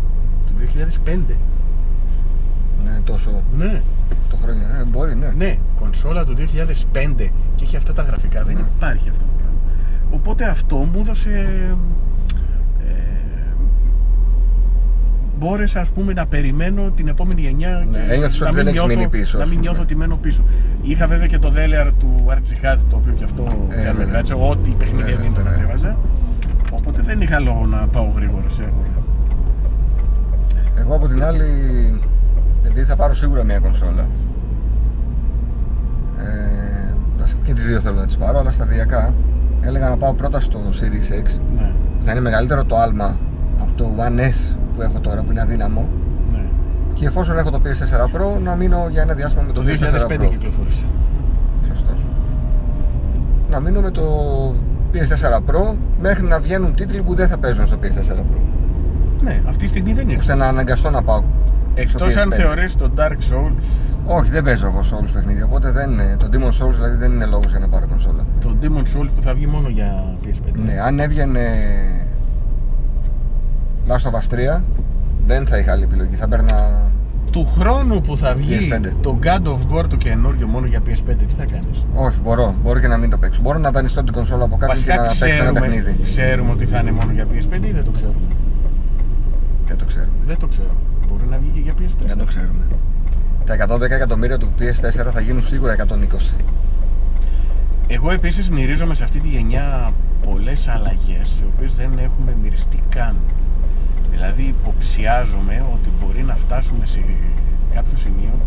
[0.47, 1.35] Το 2005.
[2.85, 3.83] Ναι, τόσο Ναι,
[4.31, 4.59] το χρόνο.
[4.81, 5.33] Ε, μπορεί, ναι.
[5.37, 8.43] ναι, κονσόλα του 2005 και έχει αυτά τα γραφικά.
[8.45, 8.65] Δεν Ναι.
[8.77, 9.59] υπάρχει αυτό το πράγμα.
[10.11, 11.31] Οπότε αυτό μου έδωσε.
[15.39, 18.67] Μπόρεσα ας πούμε να περιμένω την επόμενη γενιά Ναι, και ένιωθες να ότι μην, δεν
[18.67, 19.69] έχεις νιώθω, μείνει πίσω, να ας μην πούμε.
[19.71, 20.43] νιώθω ότι μένω πίσω.
[20.83, 23.91] Είχα βέβαια και το δέλεαρ του RG Hat, το οποίο και αυτό Ε, δεν με
[23.93, 24.07] βέβαια.
[24.07, 24.35] κράτησε.
[24.35, 25.53] Ό,τι παιχνίδια Βέβαια, δεν το βέβαια.
[25.53, 25.97] κατέβαζα.
[26.73, 29.03] Οπότε δεν είχα λόγο να πάω γρήγορα σε αγορά.
[30.79, 31.45] Εγώ από την άλλη,
[32.67, 34.07] επειδή θα πάρω σίγουρα μια κονσόλα.
[36.19, 39.15] Ε, βασικά και τις δύο θέλω να τις πάρω, αλλά σταδιακά.
[39.61, 41.39] Έλεγα να πάω πρώτα στο Series X.
[41.57, 41.71] Ναι,
[42.05, 43.17] Θα είναι μεγαλύτερο το άλμα
[43.61, 45.89] από το One S που έχω τώρα, που είναι αδύναμο.
[46.33, 46.39] ναι.
[46.95, 50.07] Και εφόσον έχω το PS4 Pro, να μείνω για ένα διάστημα με το, Το PS4
[50.11, 50.29] 2005 Pro.
[50.29, 50.85] κυκλοφόρησε.
[51.69, 51.99] Σωστός.
[53.51, 54.05] Να μείνω με το
[54.93, 58.39] PS4 Pro μέχρι να βγαίνουν τίτλοι που δεν θα παίζουν στο PS4 Pro.
[59.23, 60.19] Ναι, αυτή τη στιγμή δεν είναι.
[60.19, 61.23] Ώστε να αναγκαστώ να πάω.
[61.75, 62.35] Εκτός στο αν PS5.
[62.35, 63.63] θεωρείς το Dark Souls,
[64.07, 65.45] Όχι, δεν παίζω εγώ Souls παιχνίδια.
[65.45, 66.17] Οπότε δεν είναι.
[66.19, 68.27] Το Demon Souls δηλαδή δεν είναι λόγος για να πάρω κονσόλα.
[68.41, 70.51] το Demon Souls που θα βγει μόνο για PS5.
[70.65, 71.41] Ναι, αν έβγαινε
[73.89, 74.61] Last of Us 3,
[75.27, 76.15] δεν θα είχα άλλη επιλογή.
[76.17, 76.91] Θα παίρνα.
[77.31, 78.91] Του χρόνου που θα βγει PS5.
[79.01, 82.55] το God of War το καινούριο μόνο για PS5, τι θα κάνεις; Όχι, μπορώ.
[82.63, 83.41] Μπορώ και να μην το παίξω.
[83.41, 85.99] Μπορώ να δανειστώ την κονσόλα από κάποιον και Βασικά να παίξω ένα ξέρουμε, παιχνίδι.
[86.03, 88.19] ξέρουμε ότι θα είναι μόνο για PS5 ή δεν το ξέρουμε;
[89.67, 90.13] Δεν το ξέρουμε.
[90.27, 90.71] Δεν το ξέρω.
[91.09, 92.07] Μπορεί να βγει και για PS4.
[92.07, 92.65] Δεν το ξέρουμε.
[93.45, 96.35] Τα 110 εκατομμύρια του PS4 θα γίνουν σίγουρα 120.
[97.87, 99.93] Εγώ επίσης μυρίζομαι σε αυτή τη γενιά
[100.27, 103.17] πολλές αλλαγές, οι οποίες δεν έχουμε μυριστεί καν.
[104.17, 107.05] Δηλαδή υποψιάζομαι ότι μπορεί να φτάσουμε σε
[107.75, 108.41] κάποιο σημείο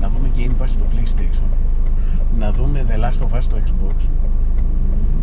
[0.00, 1.48] να δούμε Game Pass στο PlayStation,
[2.38, 4.08] να δούμε The Last of Us στο Xbox.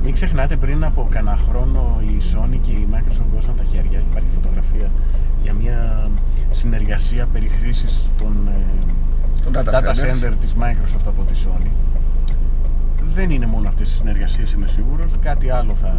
[0.04, 4.30] Μην ξεχνάτε πριν από κανένα χρόνο η Sony και η Microsoft δώσαν τα χέρια, υπάρχει
[4.34, 4.92] φωτογραφία
[5.44, 6.10] για μια
[6.52, 8.86] συνεργασία περί χρήσης των, ε,
[9.44, 10.26] Τον data, data centers.
[10.26, 11.72] center της Microsoft από τη Sony.
[13.14, 15.96] Δεν είναι μόνο αυτές οι συνεργασίες είμαι σίγουρος, κάτι άλλο θα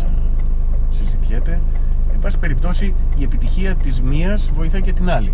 [0.90, 1.60] συζητιέται.
[2.12, 5.32] Εν πάση περιπτώσει η επιτυχία της μίας βοηθάει και την άλλη.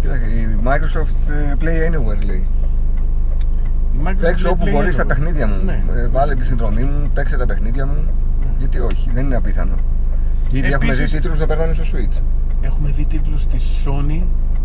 [0.00, 2.46] Κοίταξε, η Microsoft ε, Play Anywhere λέει.
[3.94, 5.06] Η Microsoft Παίξω λέει όπου Play μπορείς στα Anywhere.
[5.08, 5.64] παιχνίδια μου.
[5.64, 5.82] Ναι.
[5.96, 8.04] Ε, Βάλε τη συνδρομή μου, παίξε τα παιχνίδια μου.
[8.58, 9.74] Γιατί όχι, δεν είναι απίθανο.
[10.50, 12.22] Ήδη έχουμε δει Επίσης- τίτλους να περνάνε στο Switch.
[12.60, 14.22] Έχουμε δει τίτλους της Sony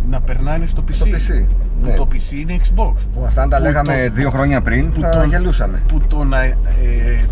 [0.10, 0.94] να περνάνε στο PC.
[0.94, 1.46] Στο PC,
[1.82, 1.96] Που ναι.
[1.96, 2.94] το PC είναι Xbox.
[3.14, 5.82] Που αυτά αν τα Που λέγαμε το- δύο χρόνια πριν που θα το- γελούσαμε.
[5.88, 6.56] Που το να ε,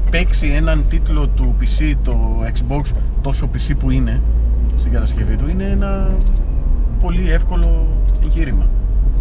[0.09, 2.17] παίξει έναν τίτλο του PC, το
[2.53, 2.81] Xbox,
[3.21, 4.21] τόσο PC που είναι
[4.77, 6.09] στην κατασκευή του, είναι ένα
[6.99, 7.87] πολύ εύκολο
[8.23, 8.65] εγχείρημα.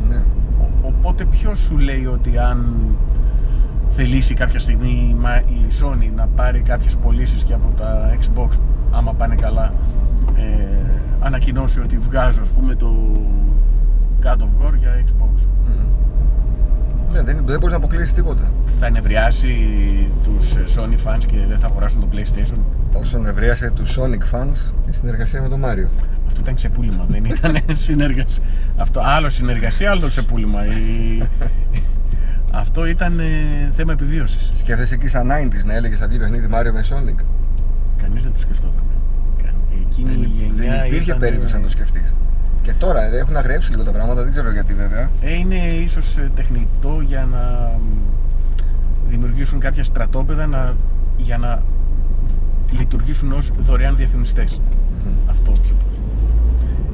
[0.08, 0.16] Ναι.
[0.60, 2.74] Ο- Οπότε ποιος σου λέει ότι αν
[3.90, 8.48] θελήσει κάποια στιγμή η Μα- η Sony να πάρει κάποιες πωλήσεις και από τα Xbox
[8.92, 9.72] άμα πάνε καλά
[10.36, 10.85] ε,
[11.20, 12.94] ανακοινώσει ότι βγάζω ας πούμε το
[14.22, 15.86] God of War για Xbox Μμμ.
[17.12, 18.50] Ναι, δεν, δεν μπορείς να αποκλείσεις τίποτα.
[18.80, 19.52] θα ενευριάσει
[20.22, 22.58] τους ε, Sony fans και δεν θα αγοράσουν το PlayStation;
[22.92, 25.88] Όσο νευρίασε τους Sonic fans η συνεργασία με τον Μάριο.
[26.26, 28.42] αυτό ήταν ξεπούλημα δεν ήταν συνεργασία
[28.76, 31.22] αυτό άλλο συνεργασία άλλο ξεπούλημα Η-
[32.62, 33.24] αυτό ήταν ε,
[33.76, 37.24] θέμα επιβίωσης Σκέφτεσαι εκεί σαν 90s να έλεγες θα βγει παιχνίδι Μάριο με Sonic;
[38.02, 38.80] Κανείς δεν το σκεφτόταν.
[39.82, 42.14] Κα- Εκείνη Δεν, η γενιά δεν υπήρχε ήταν- περίπτωση να το σκεφτείς.
[42.62, 45.10] Και τώρα ε, έχουν αγριέψει λίγο τα πράγματα, δεν ξέρω γιατί βέβαια.
[45.20, 47.38] Ε, είναι ίσως ε, τεχνητό για να
[47.78, 47.82] μ,
[49.08, 50.74] δημιουργήσουν κάποια στρατόπεδα να,
[51.16, 51.62] για να
[52.78, 54.60] λειτουργήσουν ως δωρεάν διαφημιστές.
[55.04, 55.12] Μμμ.
[55.30, 55.98] Αυτό πιο πολύ.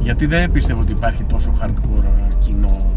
[0.01, 2.91] Γιατί δεν πιστεύω ότι υπάρχει τόσο hardcore ε, κοινό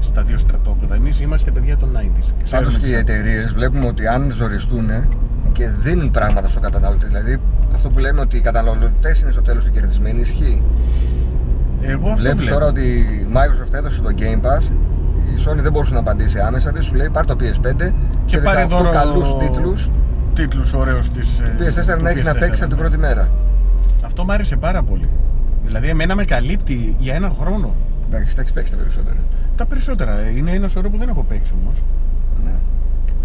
[0.00, 0.94] στα δύο στρατόπεδα.
[0.94, 2.32] Εμείς είμαστε παιδιά των 90s.
[2.44, 4.90] Ξέρουμε Πάντω και τι οι θα- εταιρείες βλέπουμε ότι αν ζοριστούν
[5.56, 7.40] και δίνουν πράγματα στον καταναλωτή, δηλαδή
[7.74, 10.62] αυτό που λέμε ότι οι καταναλωτές είναι στο τέλος οι κερδισμένοι, ισχύει.
[11.82, 12.52] Εγώ αυτό Βλέπεις βλέπω.
[12.52, 14.62] τώρα ότι η Microsoft έδωσε το Game Pass,
[15.34, 17.92] η Sony δεν μπορούσε να απαντήσει άμεσα, δεν σου λέει πάρ το PS5
[18.24, 19.90] και, πάρε 18 δώρο καλούς τίτλους
[20.34, 22.88] τίτλους ωραίους της, ε, του PS4 του να έχει να PS4, παίξει από την ναι.
[22.88, 23.28] πρώτη μέρα.
[24.04, 25.08] Αυτό μου άρεσε πάρα πολύ.
[25.64, 27.74] Δηλαδή, εμένα με καλύπτει για ένα χρόνο.
[28.08, 29.16] Εντάξει, τα έχεις παίξει τα περισσότερα.
[29.56, 30.18] Τα περισσότερα.
[30.18, 31.82] ε, Είναι ένα σωρό που δεν έχω παίξει όμως.
[32.44, 32.54] Ναι.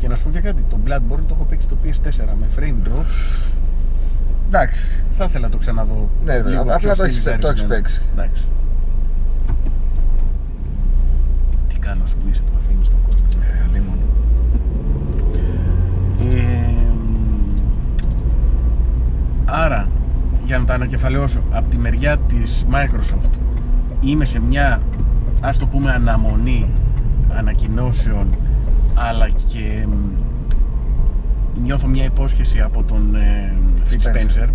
[0.02, 0.66] Και να σου πω και κάτι.
[0.70, 3.04] Το Bloodborne το έχω παίξει το PS4 με frame drop.
[4.48, 6.10] Εντάξει, Θα ήθελα να το ξαναδώ.
[6.26, 7.74] Ναι, ρε, λίγο απλά πιο το έχεις- το έχεις στυλιζαρισμένο.
[7.74, 8.02] παίξει.
[8.12, 8.46] Εντάξει.
[11.68, 13.26] Τι κάνω που είσαι που αφήνεις τον κόσμο.
[13.42, 14.02] Ε, αλίμονο.
[16.36, 16.74] Ε,
[19.46, 19.88] άρα,
[20.46, 23.30] για να τα ανακεφαλαιώσω, από τη μεριά της Microsoft
[24.00, 24.82] είμαι σε μια,
[25.42, 26.70] ας το πούμε, αναμονή
[27.38, 28.28] ανακοινώσεων
[28.94, 29.94] αλλά και μ,
[31.64, 33.54] νιώθω μια υπόσχεση από τον ε,
[33.90, 34.44] Phil Spencer.
[34.46, 34.50] Spencer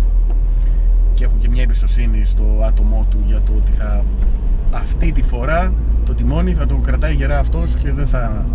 [1.13, 4.03] και έχω και μια εμπιστοσύνη στο άτομό του για το ότι θα
[4.71, 5.73] αυτή τη φορά
[6.05, 8.45] το τιμόνι θα το κρατάει γερά αυτός και δεν θα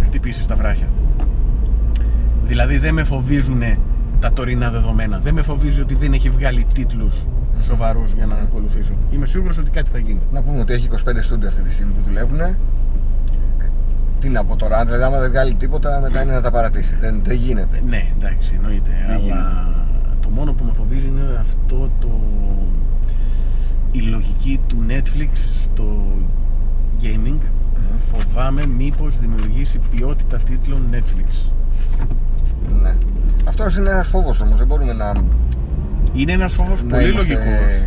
[0.00, 0.88] ε, χτυπήσει στα βράχια.
[2.46, 3.62] Δηλαδή δεν με φοβίζουν
[4.20, 5.18] τα τωρινά δεδομένα.
[5.18, 7.22] Δεν με φοβίζει ότι δεν έχει βγάλει τίτλους
[7.60, 8.94] σοβαρούς για να ακολουθήσω.
[9.10, 10.20] Είμαι σίγουρος ότι κάτι θα γίνει.
[10.32, 12.40] Να πούμε ότι έχει 25 στούντιο αυτή τη στιγμή που δουλεύουν.
[14.24, 16.50] Ε, Τι να πω τώρα, αν δηλαδή άμα δεν βγάλει τίποτα, μετά είναι να τα
[16.50, 16.96] παρατήσει.
[17.00, 17.82] Δεν, δεν γίνεται.
[17.86, 18.90] Ναι, εντάξει, εννοείται.
[19.06, 19.74] Δεν αλλά
[20.20, 22.20] το μόνο που με φοβίζει είναι αυτό το.
[23.92, 26.04] η λογική του Netflix στο
[27.02, 27.38] gaming.
[27.96, 31.50] Φοβάμαι μήπως δημιουργήσει ποιότητα τίτλων Netflix.
[32.82, 32.94] Ναι.
[33.46, 34.58] Αυτός είναι ένας φόβος όμως.
[34.58, 35.12] Δεν μπορούμε να.
[36.14, 37.84] Είναι ένας φόβος να πολύ είμαστε λογικός.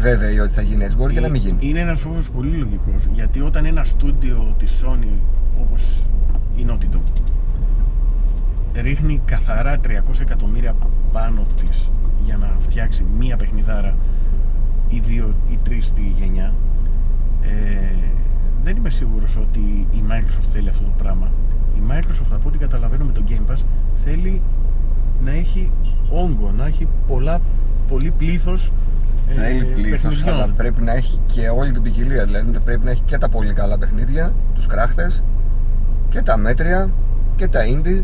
[0.00, 0.96] Βέβαιοι ότι θα γίνει έτσι.
[0.96, 1.56] Μπορεί και να μην γίνει.
[1.60, 5.18] Είναι ένας φόβος πολύ λογικός γιατί όταν ένα στούντιο της Sony
[5.60, 6.06] όπως
[6.56, 7.22] η Naughty Dog
[8.74, 9.88] ρίχνει καθαρά 300
[10.20, 10.74] εκατομμύρια
[11.12, 11.90] πάνω της
[12.24, 13.96] για να φτιάξει μία παιχνιδάρα
[14.88, 16.54] ή δύο ή τρεις στη γενιά
[17.42, 17.94] ε,
[18.64, 21.30] δεν είμαι σίγουρος ότι η Microsoft θέλει αυτό το πράγμα
[21.76, 23.62] η Microsoft από ό,τι καταλαβαίνω με το Game Pass
[24.04, 24.42] θέλει
[25.24, 25.72] να έχει
[26.10, 27.40] όγκο, να έχει πολλά,
[27.88, 28.72] πολύ πλήθος
[29.28, 30.34] ε, Θέλει πλήθος, παιχνιδιών.
[30.34, 32.24] αλλά πρέπει να έχει και όλη την ποικιλία.
[32.24, 35.12] Δηλαδή πρέπει να έχει και τα πολύ καλά παιχνίδια, τους κράχτε,
[36.08, 36.90] και τα μέτρια
[37.36, 38.02] και τα indie.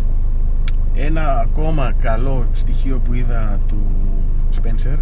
[0.94, 3.86] Ένα ακόμα καλό στοιχείο που είδα του
[4.62, 4.96] Spencer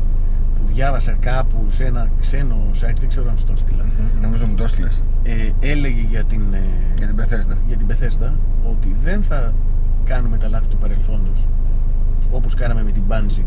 [0.54, 3.84] που διάβασα κάπου σε ένα ξένο site, δεν ξέρω αν στο στείλα,
[4.22, 6.62] Νομίζω μου το έστειλες ε, έλεγε για την, ε,
[6.96, 7.56] για την Bethesda.
[7.66, 8.30] για την Bethesda
[8.70, 9.52] ότι δεν θα
[10.04, 11.46] κάνουμε τα λάθη του παρελθόντος
[12.30, 13.44] όπως κάναμε με την Bungie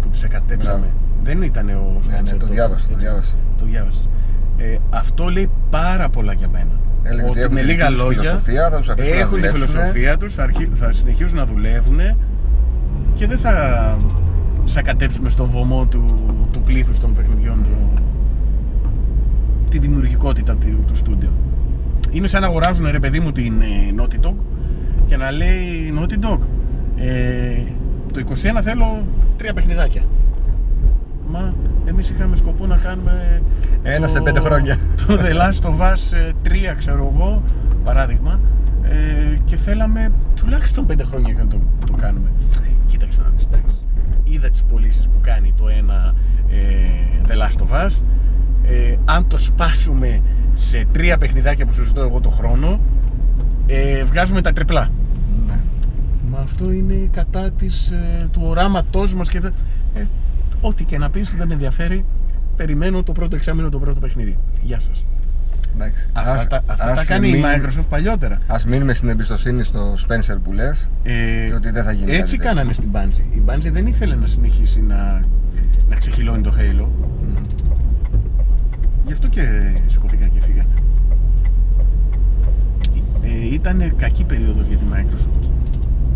[0.00, 0.78] που του εκατέψαμε.
[0.78, 0.92] Μπράβο.
[1.22, 2.22] Δεν ήταν ο Ναι, Spencer.
[2.22, 3.04] ναι, το τότε, διάβασα, το έτσι.
[3.06, 3.32] διάβασα.
[3.58, 4.08] Το διάβασες.
[4.56, 6.80] Ε, αυτό λέει πάρα πολλά για μένα.
[7.02, 9.40] Έλεγε ότι έχουν με τη λίγα δική τους λόγια φιλοσοφία, θα τους αφήσουν να έχουν
[9.40, 9.66] τη δουλέψουνε.
[9.66, 11.98] φιλοσοφία τους, θα, αρχί- θα συνεχίσουν να δουλεύουν
[13.14, 13.96] και δεν θα
[14.64, 16.04] σακατέψουμε στον βωμό του,
[16.52, 18.02] του πλήθους των παιχνιδιών του,
[19.70, 21.32] τη δημιουργικότητα του, του στούντιο.
[22.10, 24.34] Είναι σαν να αγοράζουν ρε παιδί μου την ε, Naughty Dog
[25.06, 26.38] και να λέει Naughty Dog
[26.96, 27.54] ε,
[28.12, 28.20] το
[28.58, 30.02] 21 θέλω τρία παιχνιδάκια.
[31.30, 31.54] Μα
[31.86, 33.42] εμείς είχαμε σκοπό να κάνουμε
[33.82, 34.76] Ένα το- σε πέντε χρόνια.
[35.06, 36.30] Το The Last of Us ε,
[36.72, 37.42] 3 ξέρω εγώ
[37.84, 38.40] παράδειγμα
[38.82, 42.28] ε, και θέλαμε τουλάχιστον πέντε χρόνια για να το, το κάνουμε.
[42.86, 43.76] Κοίταξε να δεις, εντάξει.
[44.24, 46.14] Είδα τις πωλήσεις που κάνει το ένα
[46.48, 48.02] ε, The Last of Us
[48.68, 50.20] ε, αν το σπάσουμε
[50.54, 52.80] σε τρία παιχνιδάκια που σου ζητώ εγώ το χρόνο
[53.66, 54.88] ε, βγάζουμε τα τριπλά.
[55.46, 55.54] Ναι.
[56.30, 59.52] Μα αυτό είναι κατά της, ε, του οράματός μας και δεν...
[59.94, 60.00] Ε,
[60.62, 62.04] ό,τι και να πεις δεν με ενδιαφέρει.
[62.56, 64.38] Περιμένω το πρώτο εξάμεινο το πρώτο παιχνίδι.
[64.62, 65.04] Γεια σας.
[65.74, 66.08] Εντάξει.
[66.12, 68.38] Αυτά, Ας- τα, αυτά ας τα κάνει η μείνουμε- Microsoft παλιότερα.
[68.46, 71.12] Ας μείνουμε στην εμπιστοσύνη στο Spencer που λες Ε,
[71.48, 72.48] και ότι δεν θα γίνει κάτι έτσι τέτοιο.
[72.48, 73.36] κάνανε στην Bungie.
[73.36, 75.20] Η Bungie δεν ήθελε να συνεχίσει να,
[75.88, 76.86] να ξεχυλώνει το Halo.
[77.22, 77.44] Μμμ.
[79.06, 79.48] Γι' αυτό και
[79.86, 80.68] σηκωθήκαν και φύγανε.
[83.24, 85.48] Ε, ήταν κακή περίοδος για τη Microsoft.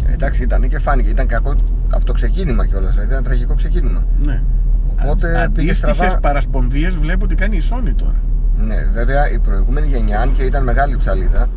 [0.09, 1.09] Ε, Εντάξει, ήταν και φάνηκε.
[1.09, 1.55] Ήταν κακό
[1.91, 2.93] από το ξεκίνημα κιόλας.
[2.95, 4.05] Δηλαδή ήταν τραγικό ξεκίνημα.
[4.25, 4.43] Ναι.
[5.03, 6.19] Οπότε πήγε Αντίστοιχες στραβά.
[6.21, 8.15] παρασπονδίες βλέπω ότι κάνει η Sony τώρα.
[8.67, 11.49] Ναι, βέβαια η προηγούμενη γενιά, αν και ήταν μεγάλη ψαλίδα,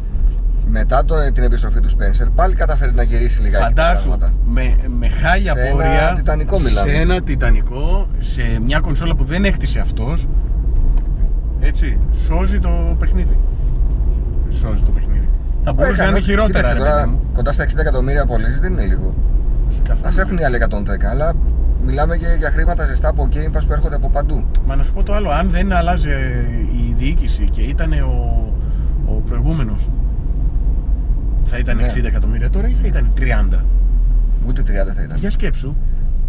[0.72, 4.34] μετά το, την επιστροφή του Spencer, πάλι καταφέρει να γυρίσει λιγάκι τα Φαντάσου πράγματα.
[4.46, 6.92] με, με χάλια Σε ένα πορεία τιτανικό μιλάμε.
[6.92, 10.28] σε ένα τιτανικό, σε μια κονσόλα που δεν έκτισε αυτός
[11.60, 13.38] έτσι, σώζει το παιχνίδι
[14.50, 15.30] σώζει το παιχνίδι
[15.64, 18.26] θα μπορούσε να Έκανε, είναι χειρότερα κοίταξε, ρε τώρα, παιδί μου Κοντά στα 60 εκατομμύρια
[18.26, 19.14] πωλήσει δεν είναι λίγο.
[19.70, 20.16] Όχι καθόλου.
[20.18, 21.34] Α έχουν οι άλλοι 110, αλλά
[21.86, 24.44] μιλάμε και για χρήματα ζεστά από Game Pass που έρχονται από παντού.
[24.66, 26.10] Μα να σου πω το άλλο, αν δεν άλλαζε
[26.72, 28.46] η διοίκηση και ήταν ο,
[29.06, 29.90] ο προηγούμενος
[31.44, 31.88] θα ήταν Ναι.
[31.96, 33.12] 60 εκατομμύρια τώρα ή θα ήταν
[33.52, 33.60] 30
[34.48, 35.18] Ούτε 30 θα ήταν.
[35.18, 35.76] για σκέψου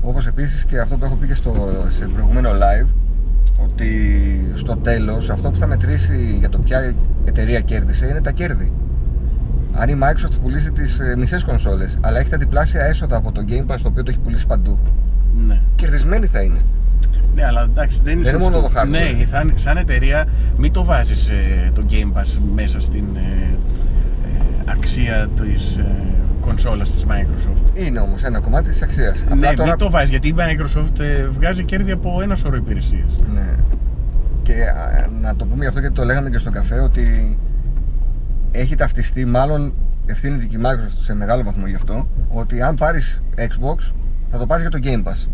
[0.02, 1.54] Όπως επίσης και αυτό που έχω πει και στο,
[1.88, 2.86] σε προηγούμενο live,
[3.64, 3.90] ότι
[4.54, 8.72] στο τέλος αυτό που θα μετρήσει για το ποια εταιρεία κέρδισε είναι τα κέρδη.
[9.80, 13.44] Αν η Microsoft πουλήσει τις ε, μισές κονσόλες, αλλά έχει τα διπλάσια έσοδα από το
[13.48, 14.78] Game Pass το οποίο το έχει πουλήσει παντού,
[15.46, 16.60] ναι κερδισμένη θα είναι.
[17.34, 18.60] Ναι, αλλά εντάξει, δεν είναι Δεν είναι σωστό.
[18.60, 19.16] μόνο το hardware.
[19.18, 23.56] Ναι, σαν, σαν εταιρεία μην το βάζεις ε, το Game Pass μέσα στην ε,
[24.24, 25.84] ε, αξία της ε,
[26.40, 27.78] κονσόλας της Microsoft.
[27.84, 29.24] Είναι όμως ένα κομμάτι της αξίας.
[29.38, 33.18] ναι, μην το βάζεις, γιατί η Microsoft ε, βγάζει κέρδη από ένα σωρό υπηρεσίες.
[33.34, 33.48] Ναι.
[34.42, 37.36] Και α, να το πούμε γι' αυτό γιατί το λέγαμε και στο καφέ ότι
[38.52, 39.72] έχει ταυτιστεί, μάλλον
[40.06, 43.92] ευθύνεται και η Microsoft σε μεγάλο βαθμό γι' αυτό, ότι αν πάρεις Xbox
[44.30, 45.28] θα το πάρεις για το Game Pass.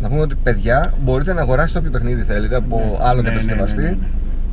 [0.00, 3.76] Να πούμε ότι παιδιά μπορείτε να αγοράσετε όποιο παιχνίδι θέλετε από Ναι, άλλο ναι, κατασκευαστή,
[3.76, 3.96] ναι, ναι, ναι,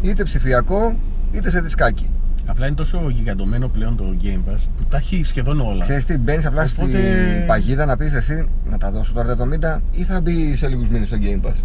[0.01, 0.09] ναι.
[0.09, 0.95] είτε ψηφιακό
[1.31, 2.09] είτε σε δισκάκι.
[2.45, 5.81] Απλά είναι τόσο γιγαντωμένο πλέον το Game Pass που τα έχει σχεδόν όλα.
[5.81, 9.43] Ξέρεις τι, μπαίνεις απλά Οπότε- στην παγίδα να πεις εσύ να τα δώσω τώρα τα
[9.43, 11.55] 70 ή θα μπει σε λίγους μήνες στο Game Pass.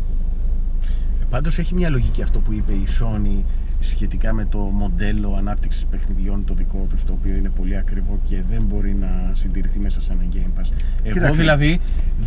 [1.30, 3.42] Πάντως έχει μια λογική αυτό που είπε η Sony
[3.80, 8.42] σχετικά με το μοντέλο ανάπτυξης παιχνιδιών το δικό τους το οποίο είναι πολύ ακριβό και
[8.50, 10.70] δεν μπορεί να συντηρηθεί μέσα σε ένα Game Pass.
[11.02, 11.40] Εγώ Κοίταξε.
[11.40, 11.80] δηλαδή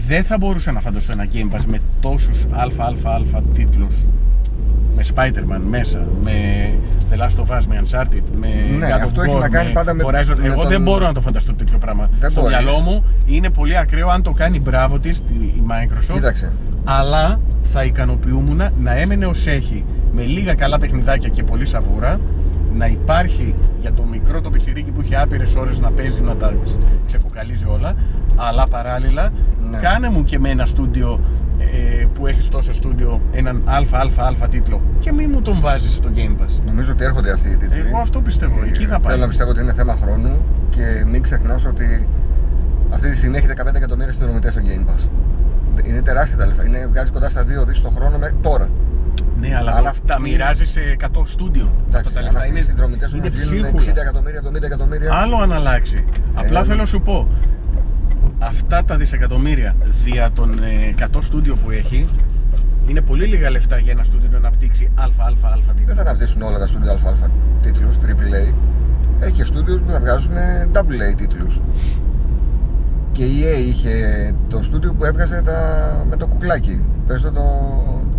[0.07, 2.93] δεν θα μπορούσα να φανταστώ ένα Game Pass με τόσους αλφα
[3.53, 3.95] τίτλους
[4.95, 6.31] με Spider-Man μέσα, με
[7.11, 9.67] The Last of Us, με Uncharted, με Ναι, God of αυτό έχει War, να κάνει
[9.67, 10.37] με πάντα με- Horizon.
[10.37, 12.09] με Εγώ τον- δεν μπορώ να το φανταστώ τέτοιο πράγμα.
[12.19, 12.57] Δεν Στο μπορείς.
[12.57, 16.51] μυαλό μου είναι πολύ ακραίο αν το κάνει μπράβο της η Microsoft Κοίταξε.
[16.83, 22.19] αλλά θα ικανοποιούμουν να έμενε ως έχει με λίγα καλά παιχνιδάκια και πολύ σαβούρα
[22.73, 26.53] να υπάρχει για το μικρό το πιτσιρίκι που έχει άπειρες ώρες να παίζει να τα
[27.05, 27.93] ξεκοκαλίζει όλα
[28.35, 29.29] αλλά παράλληλα
[29.71, 29.77] Ναι.
[29.77, 31.19] κάνε μου και με ένα στούντιο
[31.59, 33.61] ε, που έχεις τόσο στούντιο έναν
[34.17, 37.55] αλφα τίτλο και μην μου τον βάζεις στο Game Pass Νομίζω ότι έρχονται αυτοί οι
[37.55, 37.79] τίτλοι.
[37.87, 40.31] εγώ αυτό πιστεύω, εκεί θα πάει Θέλω να πιστεύω ότι είναι θέμα χρόνου
[40.69, 42.07] και μην ξεχνάς ότι
[42.89, 45.07] αυτή τη στιγμή έχει 15 εκατομμύρια συνδρομητές στο Game Pass.
[45.83, 46.65] Είναι τεράστια τα λεφτά.
[46.65, 48.69] Είναι, βγάζει κοντά στα 2 δις το χρόνο μέχρι τώρα.
[49.39, 52.39] Ναι αλλά Αν το- αυτή- τα μοιράζει σε 100 στούντιο αυτά Εντάξει, τα αν λεφτά
[52.39, 55.09] αυτοί οι είναι, συνδρομητέ είναι όμω γίνουν ψίχουλα 60 εκατομμύρια, 70 εκατομμύρια.
[55.13, 56.05] Άλλο αν αλλάξει.
[56.33, 57.27] Απλά Ε, θέλω να σου πω,
[58.39, 62.05] αυτά τα δισεκατομμύρια δια των ε, 100 στούντιο που έχει,
[62.87, 65.93] είναι πολύ λίγα λεφτά για ένα στούντιο να αναπτύξει αλφα-αλφα-αλφα Δεν τίτλο.
[65.93, 67.29] θα αναπτύσσουν όλα τα στούντιο ΑΑ
[67.61, 68.53] τίτλους, AAA.
[69.19, 70.31] Έχει και στούντιο που θα βγάζουν
[70.73, 71.59] AA τίτλους.
[73.11, 73.93] Και η EA είχε
[74.49, 75.57] το στούντιο που έβγαζε τα...
[76.09, 76.81] με το κουκλάκι.
[77.07, 77.41] Πες το, το,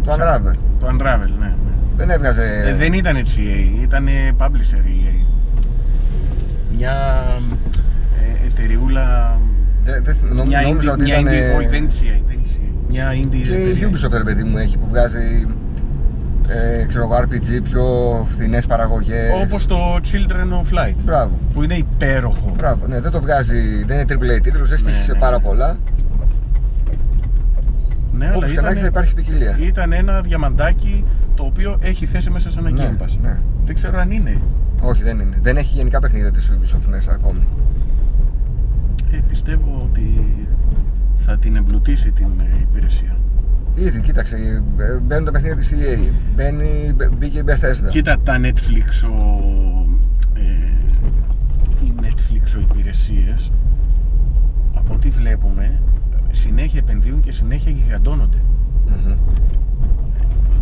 [0.04, 0.54] το Unravel.
[0.80, 1.46] Το Unravel, ναι.
[1.46, 1.52] ναι.
[1.96, 2.62] Δεν έβγαζε.
[2.66, 5.24] Ε, δεν ήταν έτσι EA, ήταν publisher η EA.
[6.76, 7.24] Μια
[8.42, 9.38] ε, εταιριούλα.
[9.84, 11.32] Δεν, δεν, νόμι- μια νόμιζα indie, ότι μια ήταν.
[11.32, 12.68] indie, όχι, δεν είναι CA, δεν είναι CA.
[12.88, 13.88] Μια indie Και η εταιρεία.
[13.90, 15.46] Ubisoft, ρε παιδί μου, έχει που βγάζει
[16.48, 17.84] ε, ξέρω εγώ, RPG πιο
[18.30, 19.30] φθηνές παραγωγές.
[19.44, 20.94] Όπως το Children of Light.
[21.04, 21.38] Μπράβο.
[21.52, 22.52] Που είναι υπέροχο.
[22.56, 25.36] Μπράβο, ναι, δεν το βγάζει, δεν είναι AAA τίτλος, δεν Ναι, στοιχεί σε ναι, πάρα
[25.36, 25.42] ναι.
[25.42, 25.76] πολλά.
[28.18, 29.58] Ναι, αλλά Όπως και να έχει θα υπάρχει ποικιλία.
[29.60, 33.18] ήταν ένα διαμαντάκι το οποίο έχει θέση μέσα σε ένα Ναι, Game Pass.
[33.22, 33.38] ναι.
[33.64, 34.36] Δεν ξέρω αν είναι.
[34.80, 35.38] Όχι, δεν είναι.
[35.42, 37.46] Δεν έχει γενικά παιχνίδια της Ubisoft μέσα ακόμη.
[39.12, 40.24] Ε, πιστεύω ότι
[41.16, 43.16] θα την εμπλουτίσει την ε, υπηρεσία.
[43.74, 44.36] Ήδη, κοίταξε,
[44.78, 46.08] ε, μπαίνουν τα παιχνίδια της EA.
[46.36, 47.88] Μπαίνει, μπε- μπήκε η Bethesda.
[47.88, 49.40] Κοίτα τα Netflix ο,
[50.34, 50.40] ε,
[51.84, 53.50] οι Netflix ο υπηρεσίες
[54.74, 55.80] από ό,τι βλέπουμε
[56.34, 58.36] συνέχεια επενδύουν και συνέχεια γιγαντώνονται.
[58.86, 59.14] Μμμ.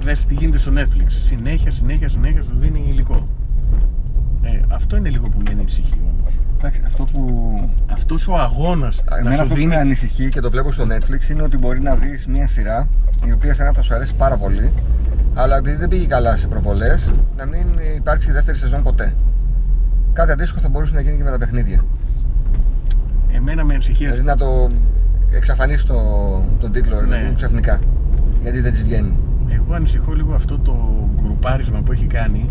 [0.00, 1.06] Δες τι γίνεται στο Netflix.
[1.06, 3.26] Συνέχεια, συνέχεια, συνέχεια σου δίνει υλικό.
[4.42, 6.34] Ε, αυτό είναι λίγο που με ανησυχεί όμως.
[6.58, 9.74] Εντάξει, αυτό που Αυτός ο αγώνας να Εμένα σου αυτό που δίνει...
[9.74, 12.88] με ανησυχεί και το βλέπω στο Netflix είναι ότι μπορεί να βρεις μια σειρά
[13.26, 14.72] η οποία σε θα σου αρέσει πάρα πολύ,
[15.34, 19.14] αλλά επειδή δεν πήγε καλά σε προβολές, να μην υπάρξει δεύτερη σεζόν ποτέ.
[20.12, 21.84] Κάτι αντίστοιχο θα μπορούσε να γίνει και με τα παιχνίδια.
[23.32, 24.46] Εμένα με ανησυχεί Δηλαδή αυτό.
[24.46, 24.74] να το
[25.36, 25.94] εξαφανίσει το,
[26.60, 27.16] τον τίτλο ρε, Ναι.
[27.16, 27.80] παιδί μου, ξαφνικά.
[28.42, 29.12] Γιατί δεν της βγαίνει.
[29.48, 30.74] Εγώ ανησυχώ λίγο αυτό το
[31.22, 32.44] γκρουπάρισμα που έχει κάνει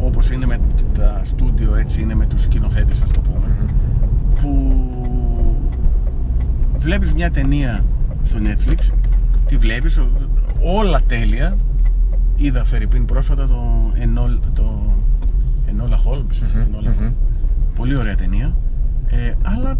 [0.00, 0.58] όπως είναι με
[0.98, 3.46] τα στούντιο έτσι είναι με τους σκηνοθέτες ας το πούμε
[4.40, 4.74] που
[6.78, 7.84] βλέπεις μια ταινία
[8.22, 8.92] στο Netflix
[9.46, 10.08] τη βλέπεις ο-
[10.62, 11.56] όλα τέλεια
[12.36, 14.80] είδα Φερρυπίν πρόσφατα το Ενόλ, το
[15.66, 17.10] Enola Holmes Μμμ, Enola- μμμ.
[17.76, 18.56] πολύ ωραία ταινία
[19.06, 19.74] ε, αλλά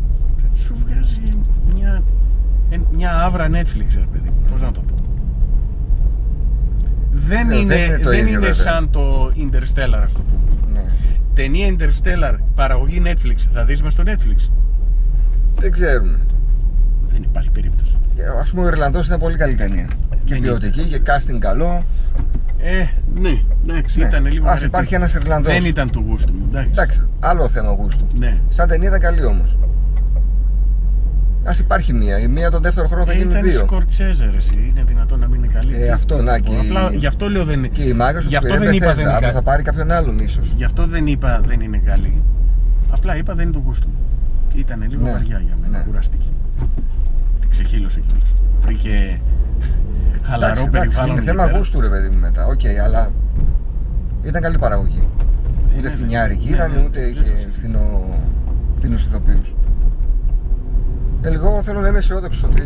[0.55, 1.21] σου βγάζει
[1.75, 2.03] μια,
[2.71, 4.47] ε, μια άβρα Netflix ρε παιδί μου.
[4.51, 4.95] πώς να το πω
[7.13, 8.53] δεν Ναι, είναι, δεν είναι το δεν ίδιο, είναι βέβαια.
[8.73, 10.85] σαν το Interstellar ας το πούμε Ναι.
[11.35, 14.51] Ταινία Interstellar, παραγωγή Netflix, θα δεις μες στο Netflix.
[15.59, 16.19] Δεν ξέρουμε.
[17.13, 17.97] Δεν υπάρχει περίπτωση.
[18.41, 19.87] Α πούμε, ο Ιρλανδός είναι πολύ καλή ταινία.
[20.25, 20.47] Και είναι.
[20.47, 21.85] ποιοτική και casting καλό.
[22.59, 22.85] Ε,
[23.21, 23.39] ναι,
[23.69, 24.07] εντάξει, Ναι.
[24.07, 24.67] ήταν λίγο Ας βαρετή.
[24.67, 25.53] υπάρχει ένας Ιρλανδός.
[25.53, 26.71] Δεν ήταν του γούστου μου, εντάξει.
[26.73, 28.07] Εντάξει, άλλο θέμα γούστου.
[28.19, 28.41] Ναι.
[28.49, 29.57] Σαν ταινία ήταν καλή όμως.
[31.45, 32.19] Α υπάρχει μία.
[32.19, 33.59] Η μία τον δεύτερο χρόνο θα Ε, γίνει ήταν δύο.
[33.59, 34.67] Σκορτσέζε, ρε, εσύ.
[34.71, 35.75] Είναι δυνατόν να μην είναι καλή.
[35.75, 36.39] Ε, Τι- αυτό, τι να, πω.
[36.39, 37.69] και η- Απλά γι' αυτό λέω δεν είναι.
[37.69, 39.33] Και η Microsoft Γι' αυτό πήρε δεν είπα Bethesda, δεν είναι αύριο καλή.
[39.33, 40.53] θα πάρει κάποιον άλλον ίσως.
[40.57, 42.23] Γι' αυτό δεν είπα δεν είναι καλή.
[42.91, 43.95] Απλά είπα δεν είναι του γούστου μου.
[44.55, 45.85] Ήταν λίγο Ναι, βαριά για μένα, ναι.
[45.85, 46.33] κουραστική.
[47.41, 48.33] Την ξεχύλωσε κιόλας.
[48.63, 49.21] Βρήκε
[50.23, 51.11] χαλαρό περιβάλλον.
[51.11, 51.57] Είναι εκεί θέμα πέρα.
[51.57, 52.47] γούστου ρε παιδί μου μετά.
[52.47, 53.11] Οκ, αλλά
[54.23, 55.03] ήταν καλή παραγωγή.
[55.75, 57.51] Ε, Ούτε ναι, φθηνιάρικη ναι, ήταν, ναι, ούτε δεν είχε το συζητώ.
[57.53, 58.05] φθηνό,
[58.77, 59.49] φθηνούς ηθοποιούς.
[59.49, 59.53] Ε,
[61.23, 62.63] εγώ θέλω να είμαι αισιόδοξος ότι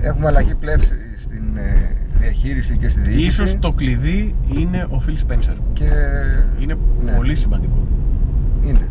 [0.00, 3.26] έχουμε αλλαγή πλεύσης στην ε, διαχείριση και στη διοίκηση.
[3.26, 5.56] Ίσως το κλειδί είναι ο Phil Spencer.
[5.72, 5.84] Και
[6.60, 7.12] Είναι Ναι.
[7.12, 7.86] πολύ σημαντικό.
[8.64, 8.88] είναι.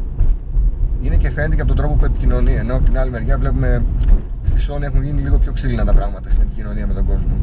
[1.01, 2.53] Είναι και φαίνεται και από τον τρόπο που επικοινωνεί.
[2.53, 3.82] Ενώ από την άλλη μεριά βλέπουμε
[4.43, 7.34] στη Sony έχουν γίνει λίγο πιο ξύλινα τα πράγματα στην επικοινωνία με τον κόσμο.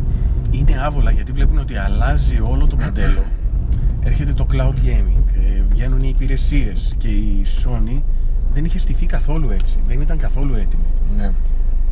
[0.51, 3.23] Είναι άβολα γιατί βλέπουν ότι αλλάζει όλο το μοντέλο.
[4.09, 8.01] Έρχεται το cloud gaming, ε, βγαίνουν οι υπηρεσίες και η Sony
[8.57, 9.77] δεν είχε στηθεί καθόλου έτσι.
[9.87, 10.85] Δεν ήταν καθόλου έτοιμη.
[11.17, 11.25] Ναι.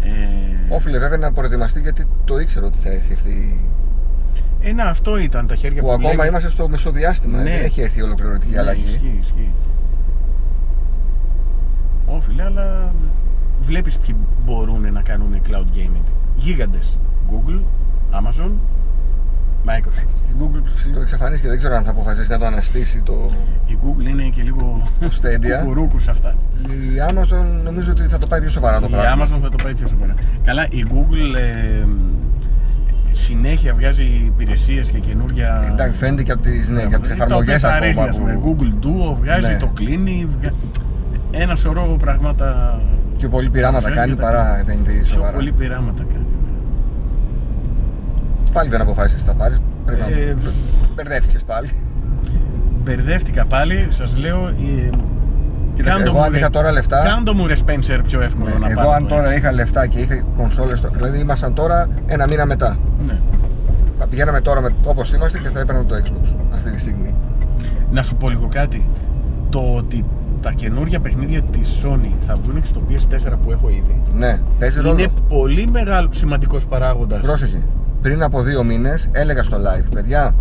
[0.02, 3.60] Ε, Όφιλε βέβαια να προετοιμαστεί γιατί το ήξερε ότι θα έρθει αυτή.
[4.60, 6.26] ένα αυτό ήταν τα χέρια Που που ακόμα λέμε.
[6.26, 7.36] είμαστε στο μεσοδιάστημα.
[7.38, 7.42] Ναι.
[7.42, 8.84] Δεν έχει έρθει η ολοκληρωτική Ναι, αλλαγή.
[8.84, 9.50] Ισχύει, ισχύει.
[12.06, 12.92] Όφιλε, αλλά
[13.62, 16.02] βλέπεις ποιοι μπορούν να κάνουν cloud gaming.
[16.36, 16.98] Γίγαντες.
[17.30, 17.60] Google,
[18.12, 18.50] Amazon,
[19.66, 20.18] Microsoft.
[20.30, 23.30] Η Google εξαφανίστηκε, δεν ξέρω αν θα αποφασίσει να το αναστήσει το,
[23.66, 25.58] Η Google είναι και λίγο το Stadia.
[25.60, 26.34] κουκουρούκους σε αυτά.
[26.68, 29.24] Η Amazon νομίζω ότι θα το πάει πιο σοβαρά το η πράγμα.
[29.24, 30.14] Amazon θα το πάει πιο σοβαρά.
[30.44, 31.84] Καλά, η Google ε,
[33.12, 35.68] συνέχεια βγάζει υπηρεσίες και καινούργια...
[35.72, 38.08] Εντάξει, φαίνεται και από τις, ναι, και από τις τα οποία εφαρμογές τα ρίχνει, ακόμα
[38.08, 38.32] ας πούμε.
[38.32, 38.56] που...
[38.58, 39.56] Google Duo βγάζει, Ναι.
[39.56, 40.28] το κλείνει.
[40.40, 40.50] Βγα...
[41.30, 42.80] Ένα σωρό πράγματα.
[43.18, 44.60] Πιο πολύ πειράματα Ξέρεις, κάνει τα παρά κάνει.
[44.60, 45.32] επενδύει Πιο σοβαρά.
[45.36, 46.24] πολύ πειράματα κάνει.
[48.54, 49.60] Πάλι δεν αποφάσισες τι θα πάρεις.
[49.84, 50.50] Πρέπει Ε, να
[50.94, 51.68] μπερδεύτηκες πάλι.
[52.84, 54.46] Μπερδεύτηκα πάλι, σας λέω.
[54.48, 54.90] Ε,
[55.74, 58.48] Κοίτα, κάντο εγώ μου, αν ρε- είχα τώρα λεφτά- Κάντο μου ρε Spencer πιο εύκολο
[58.50, 59.36] Ναι, να εγώ πάρω αν το τώρα Xbox.
[59.36, 62.76] είχα λεφτά και είχα κονσόλες, το- δηλαδή ήμασταν τώρα ένα μήνα μετά.
[63.06, 63.12] Ναι.
[63.98, 67.14] Θα πηγαίναμε τώρα με, όπως είμαστε και θα έπαιρνα το Xbox αυτή τη στιγμή.
[67.90, 68.88] Να σου πω λίγο κάτι.
[69.50, 70.04] Το ότι
[70.42, 74.78] τα καινούργια παιχνίδια της Sony θα βγουν και στο PS4 που έχω ήδη Ναι, παίζει
[74.78, 75.06] είναι ρόλο.
[75.28, 77.20] πολύ μεγάλο σημαντικός παράγοντας.
[77.20, 77.62] Πρόσεχε.
[78.04, 80.34] Πριν από δύο μήνες έλεγα στο live, παιδιά,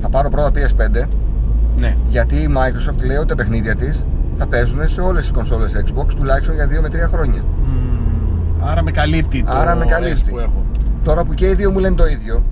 [0.00, 1.04] θα πάρω πρώτα PS5
[1.76, 1.96] Ναι.
[2.08, 4.04] γιατί η Microsoft λέει ότι τα παιχνίδια της
[4.38, 7.42] θα παίζουν σε όλες τις κονσόλες Xbox τουλάχιστον για 2 με 3 χρόνια.
[7.42, 10.22] Μμμ, άρα με καλύπτει το Άρα με καλύπτει.
[10.26, 10.64] S που έχω.
[11.04, 12.42] Τώρα που και οι δύο μου λένε το ίδιο,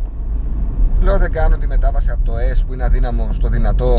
[1.02, 3.94] λέω δεν κάνω τη μετάβαση από το S που είναι αδύναμο στο δυνατό.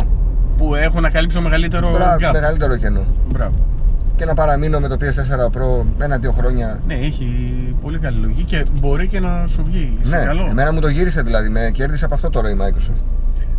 [0.57, 2.31] Που έχω να καλύψω μεγαλύτερο Μπράβο, gap.
[2.33, 3.05] μεγαλύτερο κενό.
[3.31, 3.55] Μπράβο.
[4.17, 6.79] Και να παραμείνω με το PS4 Pro ένα-δύο χρόνια.
[6.87, 7.27] Ναι, έχει
[7.81, 9.97] πολύ καλή λογική και μπορεί και να σου βγει.
[10.03, 10.45] σε Ναι, καλό.
[10.49, 13.01] εμένα μου το γύρισε δηλαδή, με κέρδισε από αυτό τώρα η Microsoft.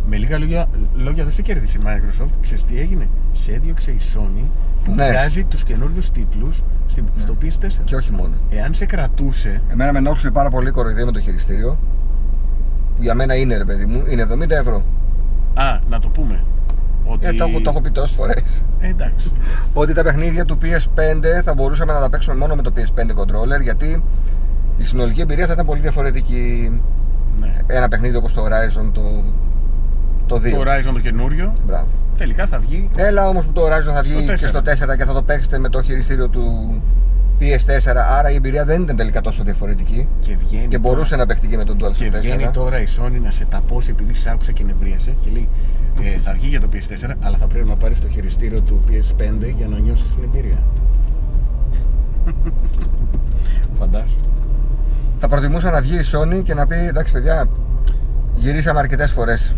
[0.09, 2.29] Με λίγα λόγια, λόγια δεν σε κέρδισε η Microsoft.
[2.41, 4.43] Ξέρεις τι έγινε; Σε έδιωξε η Sony
[4.83, 5.07] που Ναι.
[5.09, 7.81] βγάζει τους καινούριους τίτλους στη- στο PS4.
[7.83, 8.33] Και όχι μόνο.
[8.49, 11.77] Εάν σε κρατούσε, Εμένα με ενόχλησε πάρα πολύ η κοροϊδία με το χειριστήριο.
[12.95, 14.83] Που για μένα είναι ρε παιδί μου, είναι 70 ευρώ.
[15.53, 16.39] α, να το πούμε.
[17.05, 17.25] Ότι...
[17.27, 18.63] Ε, το, έχω- το έχω πει τόσες φορές.
[18.79, 19.31] Ε, εντάξει.
[19.73, 23.61] Ότι τα παιχνίδια του PS5 θα μπορούσαμε να τα παίξουμε μόνο με το PS5 controller
[23.61, 24.03] γιατί
[24.77, 26.71] η συνολική εμπειρία θα ήταν πολύ διαφορετική.
[27.39, 27.57] ναι.
[27.67, 29.01] Ένα παιχνίδι όπως το Horizon το,
[30.25, 30.51] το 2.
[30.51, 31.87] Το Horizon το καινούριο Μπράβο.
[32.17, 32.89] τελικά θα βγει.
[32.95, 34.59] Έλα όμως που το Horizon θα βγει Στο και στο
[34.93, 36.81] 4 και θα το παίξετε με το χειριστήριο του
[37.39, 41.25] PS4 άρα η εμπειρία δεν ήταν τελικά τόσο διαφορετική Και βγαίνει, και τώρα- μπορούσε να
[41.25, 44.13] παιχτεί και με τον και DualShock 4 βγαίνει τώρα η Sony να σε ταπώσει επειδή
[44.13, 45.47] σ' άκουσε και νευρίασε και λέει
[46.03, 49.53] ε, θα βγει για το PS4 αλλά θα πρέπει να πάρεις το χειριστήριο του PS5
[49.57, 50.57] για να νιώσεις την εμπειρία.
[53.79, 54.19] Φαντάσου.
[55.17, 57.47] Θα προτιμούσα να βγει η Sony και να πει εντάξει παιδιά
[58.35, 59.55] γυρίσαμε αρκετές φορές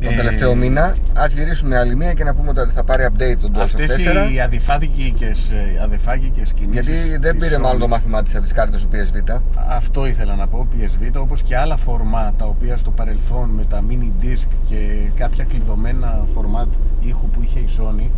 [0.00, 0.94] τον Ε, τελευταίο μήνα.
[1.14, 3.96] Ας γυρίσουμε άλλη μία και να πούμε ότι θα πάρει update τον DualShock Αυτές
[4.28, 8.34] 4 οι αδιφάγικες, ε, αδιφάγικες κινήσεις γιατί δεν της πήρε Sony, μάλλον το μάθημά της
[8.34, 9.38] από τις κάρτες του PS Vita
[9.68, 13.82] Αυτό ήθελα να πω, PSV, όπως και άλλα φορμάτ τα οποία στο παρελθόν με τα
[13.88, 16.68] mini disc και κάποια κλειδωμένα φορμάτ
[17.00, 18.08] ήχου που είχε η Sony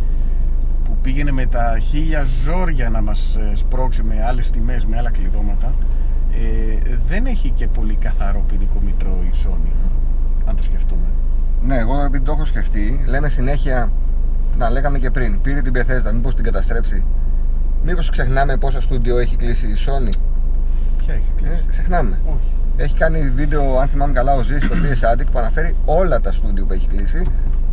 [0.83, 5.11] που πήγαινε με τα χίλια ζόρια να μας ε, σπρώξει με άλλες τιμές, με άλλα
[5.11, 5.73] κλειδώματα
[6.31, 9.71] ε, δεν έχει και πολύ καθαρό ποινικό μητρό η Sony
[10.45, 11.07] αν το σκεφτούμε
[11.67, 13.91] Ναι, εγώ επειδή το έχω σκεφτεί, λέμε συνέχεια,
[14.57, 17.03] να λέγαμε και πριν, πήρε την Bethesda, μήπως την καταστρέψει.
[17.83, 20.13] Μήπως ξεχνάμε πόσα στούντιο έχει κλείσει η Sony;
[20.97, 22.19] Ποια έχει Ε, κλείσει ξεχνάμε.
[22.25, 26.21] Όχι Έχει κάνει βίντεο, αν θυμάμαι καλά, ο Ζής στο PS Addict που αναφέρει όλα
[26.21, 27.21] τα στούντιο που έχει κλείσει.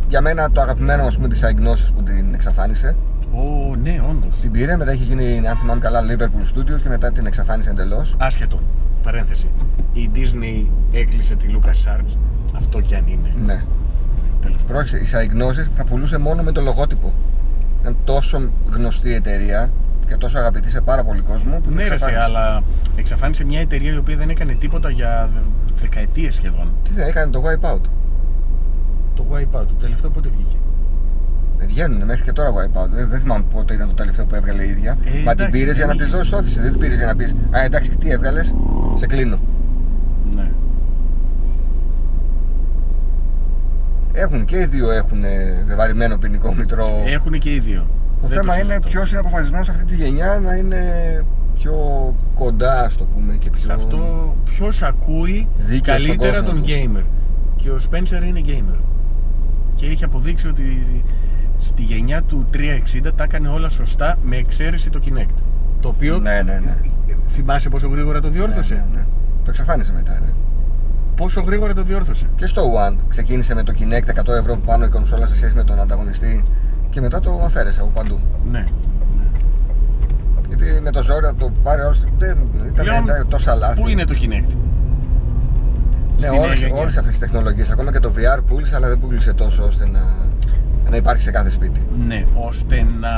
[0.07, 2.95] Για μένα το αγαπημένο, ας πούμε, της Agnosis που την εξαφάνισε.
[3.33, 7.11] Ω, ναι, όντως Την πήρε, μετά έχει γίνει, αν θυμάμαι καλά, Liverpool Studios και μετά
[7.11, 8.15] την εξαφάνισε εντελώς.
[8.17, 8.59] Άσχετο,
[9.03, 9.49] παρένθεση
[9.93, 12.17] η Disney έκλεισε τη LucasArts
[12.53, 13.61] αυτό κι αν είναι Ναι.
[14.41, 14.75] Τέλος πάντων.
[14.75, 17.13] Πρόσεξε, η Psygnosis θα πουλούσε μόνο με το λογότυπο.
[17.81, 19.69] Ήταν τόσο γνωστή εταιρεία
[20.07, 22.23] και τόσο αγαπητή σε πάρα πολύ κόσμο που την Ναι, ρε, σε, εξαφάνισε.
[22.23, 22.63] αλλά
[22.95, 25.39] εξαφάνισε μια εταιρεία η οποία δεν έκανε τίποτα για δε-
[25.81, 26.71] δεκαετίες σχεδόν.
[26.83, 27.81] Τι δεν έκανε το Wipeout.
[29.15, 30.55] Το Wipeout, το τελευταίο πότε βγήκε;
[31.59, 32.89] Ε, Βγαίνουν μέχρι και τώρα Wipeout.
[32.89, 34.91] Δεν, δεν θυμάμαι πότε ήταν το τελευταίο που έβγαλε η ίδια.
[34.91, 36.17] Ε, Μα την εντάξει, πήρες για δεν να της είχε.
[36.17, 36.59] δώσεις όθηση.
[36.59, 38.53] Δεν την πήρες για να πεις Α, εντάξει, τι έβγαλες,
[38.95, 39.37] σε κλείνω.
[40.35, 40.51] Ναι.
[44.13, 47.03] Έχουν και οι δύο έχουν ε, βεβαρημένο ποινικό μητρό.
[47.05, 47.87] Έχουν και οι δύο.
[48.21, 48.87] Το Δεν θέμα είναι συζητώ.
[48.89, 50.81] ποιος είναι αποφασισμένος σε αυτή τη γενιά να είναι
[51.55, 51.73] πιο
[52.35, 53.59] κοντά, ας το πούμε, και πιο.
[53.65, 56.73] Σε αυτό ποιος ακούει Δίκαιος στον καλύτερα κόσμο τον τους.
[56.73, 57.05] gamer.
[57.55, 58.79] Και ο Spencer είναι gamer.
[59.75, 60.85] Και έχει αποδείξει ότι
[61.57, 65.35] στη γενιά του 360 τα έκανε όλα σωστά με εξαίρεση το Kinect.
[65.79, 66.77] Το οποίο Ναι, ναι, ναι.
[67.27, 69.05] θυμάσαι πόσο γρήγορα το διόρθωσε; Ναι, ναι, ναι.
[69.43, 70.31] Το εξαφάνισε μετά, ναι.
[71.21, 72.25] Πόσο γρήγορα το διόρθωσε.
[72.35, 75.55] Και στο One ξεκίνησε με το Kinect 100 ευρώ που πάνω η κονσόλα σε σχέση
[75.55, 76.43] με τον ανταγωνιστή
[76.89, 78.19] και μετά το αφαίρεσε από παντού.
[78.51, 78.63] Ναι.
[80.47, 82.03] Γιατί με το ζόρι να το πάρει όλος.
[82.17, 83.81] Δεν ήταν Πλέον, ήταν τόσα λάθη.
[83.81, 84.55] Πού είναι το Kinect;
[86.17, 86.81] Ναι, στη νέα όλες, γενιά.
[86.81, 87.69] όλες αυτές τις τεχνολογίες.
[87.69, 89.99] Ακόμα και το VR πούλησε, αλλά δεν πούλησε τόσο ώστε να,
[90.89, 91.81] να υπάρχει σε κάθε σπίτι.
[92.07, 93.09] Ναι, ώστε να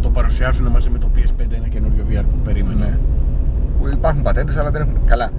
[0.00, 2.86] το παρουσιάσουν μαζί με το PS5 ένα καινούριο VR που περίμενα.
[2.86, 2.98] Ναι.
[3.78, 4.98] Που υπάρχουν πατέντες, αλλά δεν έχουμε.
[5.06, 5.30] Καλά.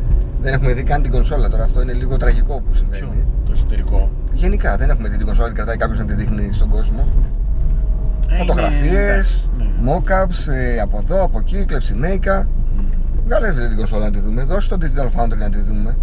[0.42, 1.64] Δεν έχουμε δει καν την κονσόλα τώρα.
[1.64, 3.02] Αυτό είναι λίγο τραγικό που συμβαίνει.
[3.04, 4.10] Ποιο, το εσωτερικό.
[4.34, 7.06] Γενικά δεν έχουμε δει την κονσόλα, την κρατάει κάποιος να τη δείχνει στον κόσμο.
[8.30, 9.66] Ε, Φωτογραφίες, είναι- εντάξει, ναι.
[9.94, 12.48] mockups ε, από εδώ, από εκεί, κλεψιμέικα.
[12.78, 12.82] Μμ.
[13.26, 14.44] Βγάλε ρε την κονσόλα να τη δούμε.
[14.44, 15.98] Δώσε το Digital Foundry να τη δούμε.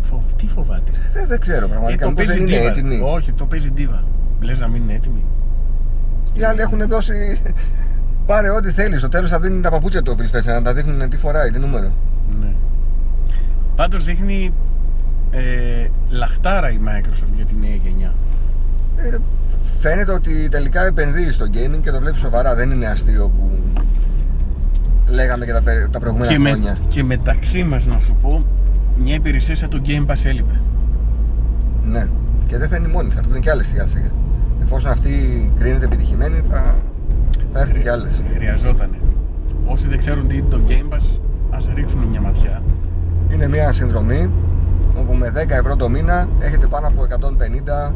[0.00, 0.90] Φοβ- Τι φοβάται.
[1.12, 2.04] Δεν, δεν ξέρω Ε, πραγματικά.
[2.04, 2.70] το μήπως παίζει δεν είναι Diva.
[2.70, 3.00] έτοιμη.
[3.04, 4.00] Όχι, το παίζει Diva.
[4.40, 5.24] Λες να μην είναι έτοιμη.
[6.34, 7.40] Οι άλλοι έχουν δώσει.
[8.26, 8.98] Πάρε ό,τι θέλεις.
[8.98, 11.58] Στο τέλος θα δίνει τα παπούτσια του Phil Spencer να τα δείχνουν τι φοράει, τι
[11.58, 11.92] νούμερο.
[12.40, 12.52] Ναι.
[13.78, 14.52] Πάντως δείχνει
[15.30, 18.14] ε, λαχτάρα η Microsoft για τη νέα γενιά.
[18.96, 19.16] Ε,
[19.80, 22.54] φαίνεται ότι τελικά επενδύει στο gaming και το βλέπει σοβαρά.
[22.54, 23.58] Δεν είναι αστείο που
[25.08, 26.76] λέγαμε και τα, πε- τα προηγούμενα Και, με, χρόνια.
[26.88, 28.44] και μεταξύ μας να σου πω,
[28.98, 30.60] μια υπηρεσία σαν το Game Pass έλειπε.
[31.84, 32.06] Ναι.
[32.46, 34.10] Και δεν θα είναι η μόνη, θα έρθουν και άλλες σιγά σιγά.
[34.62, 35.12] Εφόσον αυτή
[35.58, 36.74] κρίνεται επιτυχημένη, θα,
[37.52, 38.22] θα έρθουν και άλλες.
[38.34, 38.96] Χρειαζότανε.
[39.66, 41.18] Όσοι δεν ξέρουν τι είναι το Game Pass,
[41.50, 42.57] ας ρίξουν μια ματιά.
[43.32, 44.30] Είναι μια συνδρομή
[44.98, 47.06] όπου με 10 ευρώ το μήνα έχετε πάνω από
[47.90, 47.92] 150,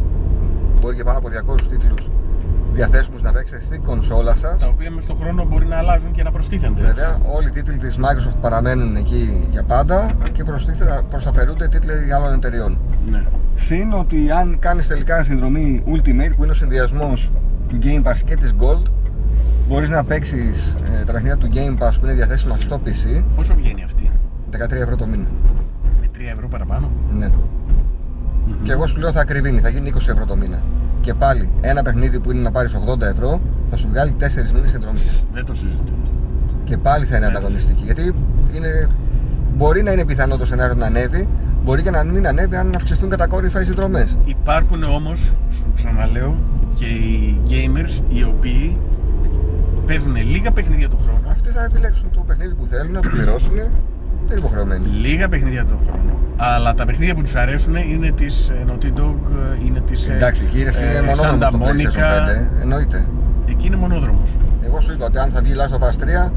[0.81, 2.11] μπορεί και πάνω από 200 τίτλους
[2.73, 4.61] διαθέσιμους να παίξετε στην κονσόλα σας.
[4.61, 6.81] Τα οποία μες στον χρόνο μπορεί να αλλάζουν και να προστίθενται.
[6.83, 12.33] Βέβαια, όλοι οι τίτλοι της Microsoft παραμένουν εκεί για πάντα και προστίθετα- προσταφερούνται τίτλοι άλλων
[12.33, 12.79] εταιριών.
[13.11, 13.23] Ναι.
[13.55, 17.31] Συν ότι αν κάνεις τελικά συνδρομή Ultimate που είναι ο συνδυασμός
[17.69, 18.83] του Game Pass και της Gold
[19.69, 23.55] Μπορείς να παίξεις ε, τα παιχνίδια του Game Pass που είναι διαθέσιμα στο PC Πόσο
[23.55, 24.02] βγαίνει αυτή,
[24.53, 25.27] 13 ευρώ το μήνα.
[26.01, 27.27] με 3 ευρώ παραπάνω; Ναι.
[28.47, 28.63] Μμμ.
[28.65, 30.63] Και εγώ σου λέω θα ακριβίνει, θα γίνει 20 ευρώ το μήνα.
[31.01, 33.41] Και πάλι ένα παιχνίδι που είναι να πάρεις 80 ευρώ
[33.71, 35.25] θα σου βγάλει 4 μήνες συνδρομής.
[35.33, 35.93] Δεν το συζητώ.
[36.65, 37.83] Και πάλι θα είναι Ναι, το ανταγωνιστική.
[37.85, 38.15] Γιατί
[38.55, 38.89] είναι,
[39.57, 41.29] μπορεί να είναι πιθανό το σενάριο να ανέβει,
[41.65, 44.17] μπορεί και να μην ανέβει αν αυξηθούν κατακόρυφα οι συνδρομές.
[44.25, 46.37] Υπάρχουν όμως, σου ξαναλέω,
[46.75, 48.77] και οι gamers οι οποίοι
[49.87, 51.29] παίζουν λίγα παιχνίδια το χρόνο.
[51.31, 53.53] Αυτοί θα επιλέξουν το παιχνίδι που θέλουν, να το πληρώσουν.
[54.27, 54.87] Δεν είναι υποχρεωμένοι.
[54.87, 56.13] Λίγα παιχνίδια το χρόνο.
[56.37, 59.15] Αλλά τα παιχνίδια που τους αρέσουν είναι της ε, Naughty Dog,
[59.61, 62.61] ε, είναι της ε, Εντάξει, κύριε, είναι ε, μονόδρομος Santa στο PlayStation 5.
[62.63, 63.05] Εννοείται.
[63.49, 64.31] Εκεί είναι μονόδρομος.
[64.67, 66.31] Εγώ σου είπα ότι αν θα βγει Last of Us 3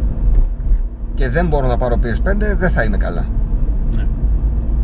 [1.15, 3.25] και δεν μπορώ να πάρω PS5, δεν θα είμαι καλά.
[3.95, 4.05] Ναι.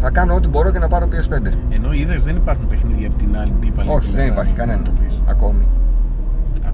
[0.02, 1.52] Θα κάνω ό,τι μπορώ και να πάρω PS5.
[1.70, 4.82] Ενώ είδες δεν υπάρχουν παιχνίδια από την άλλη αντίπαλη Όχι, δεν πλευρά, υπάρχει να κανένα.
[4.84, 5.22] το πεις.
[5.28, 5.68] Ακόμη.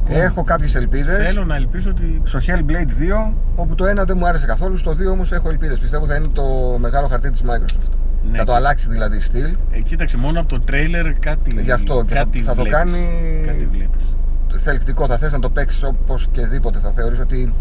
[0.10, 0.24] Ακόμα.
[0.24, 1.26] Έχω κάποιες ελπίδες.
[1.26, 2.90] Θέλω να ελπίσω ότι Στο Hellblade
[3.30, 5.80] 2, όπου το ένα δεν μου άρεσε καθόλου, στο 2 όμως έχω ελπίδες.
[5.80, 6.44] Πιστεύω θα είναι το
[6.80, 7.92] μεγάλο χαρτί της Microsoft.
[8.32, 9.56] Ναι, θα το και- αλλάξει δηλαδή στυλ.
[9.72, 12.78] Ε, κοίταξε, μόνο από το τρέιλερ κάτι, Γι' αυτό και θα- κάτι θα το βλέπεις.
[12.92, 14.18] κάνει- Κάτι βλέπεις.
[14.64, 16.80] Θελκτικό, θα θες να το παίξεις όπως και δίποτε.
[16.84, 17.54] Θα θεωρείς ότι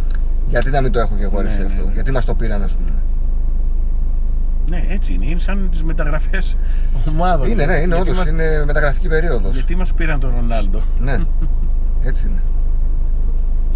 [0.49, 1.85] γιατί να μην το έχω και εγώ Ναι, εσύ ναι, αυτό.
[1.85, 1.93] ναι.
[1.93, 2.91] Γιατί μας το πήραν, ας πούμε.
[4.71, 5.25] Ναι, έτσι είναι.
[5.29, 6.57] Είναι σαν τις μεταγραφές
[7.09, 7.51] ομάδων.
[7.51, 8.17] Είναι, ναι, είναι Γιατί όντως.
[8.17, 9.53] μας- Είναι μεταγραφική περίοδος.
[9.55, 10.83] Γιατί μας πήραν τον Ρονάλντο.
[11.01, 11.17] Ναι,
[12.07, 12.43] έτσι είναι.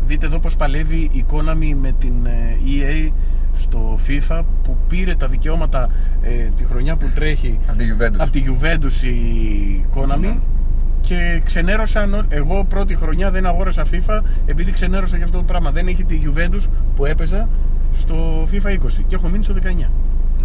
[0.06, 3.10] Δείτε εδώ πως παλεύει η Konami με την ε, EA
[3.54, 5.88] στο FIFA που πήρε τα δικαιώματα
[6.22, 8.14] ε, τη χρονιά που τρέχει Από τη Juventus.
[8.18, 10.36] από τη Juventus η Konami Ναι.
[11.00, 15.70] και ξενέρωσαν, ό- εγώ πρώτη χρονιά δεν αγόρασα FIFA επειδή ξενέρωσα για αυτό το πράγμα.
[15.70, 16.66] Δεν έχει τη Juventus
[16.96, 17.48] που έπαιζα
[17.92, 19.90] στο FIFA 20 και έχω μείνει στο 19.